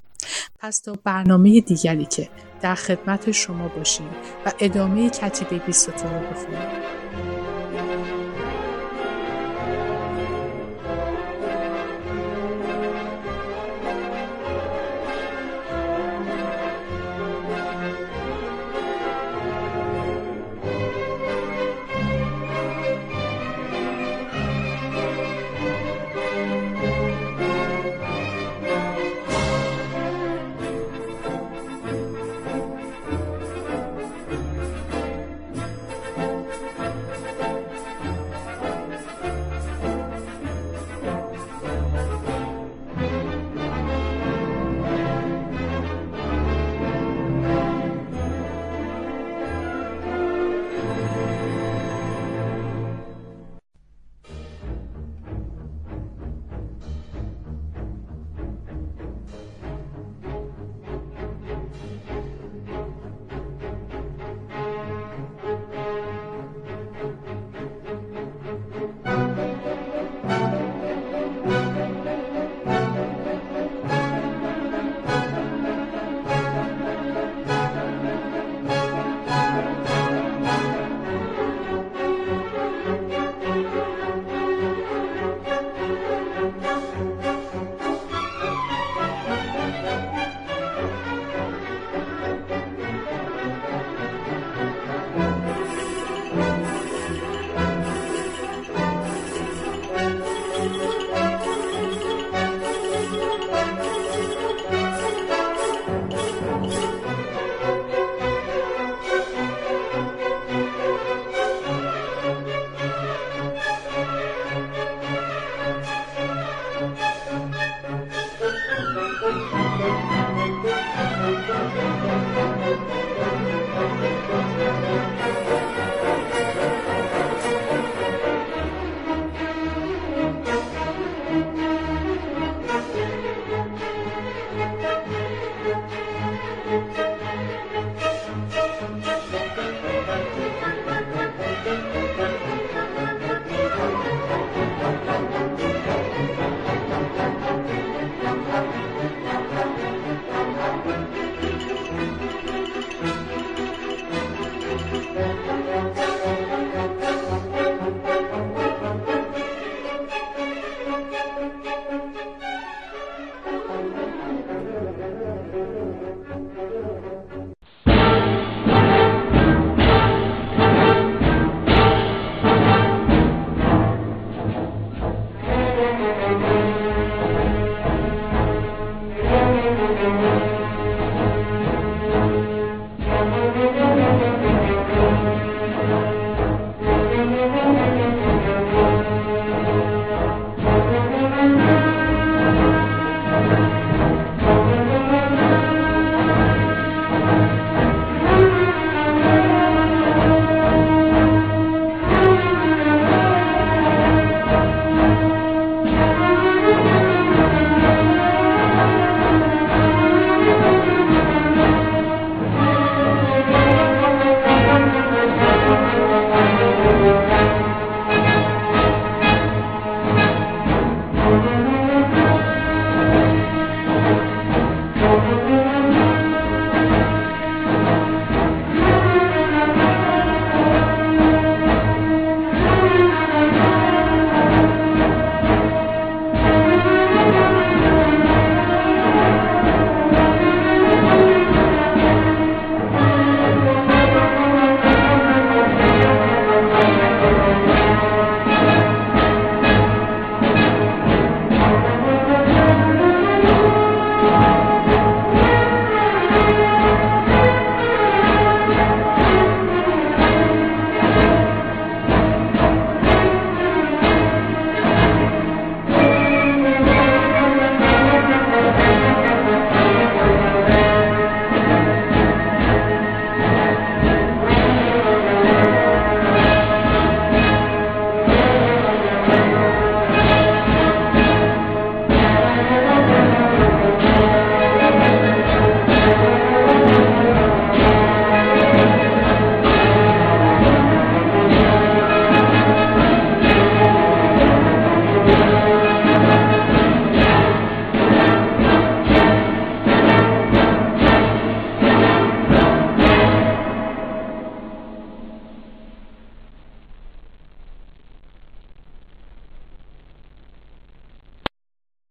پس 0.59 0.81
تا 0.81 0.93
برنامه 1.05 1.61
دیگری 1.61 2.05
که 2.05 2.31
در 2.61 2.75
خدمت 2.75 3.31
شما 3.31 3.69
باشیم 3.69 4.09
و 4.47 4.53
ادامه 4.61 5.11
کتیبه 5.11 5.59
بیستتون 5.59 6.13
رو 6.13 6.31
بخونیم. 6.31 7.04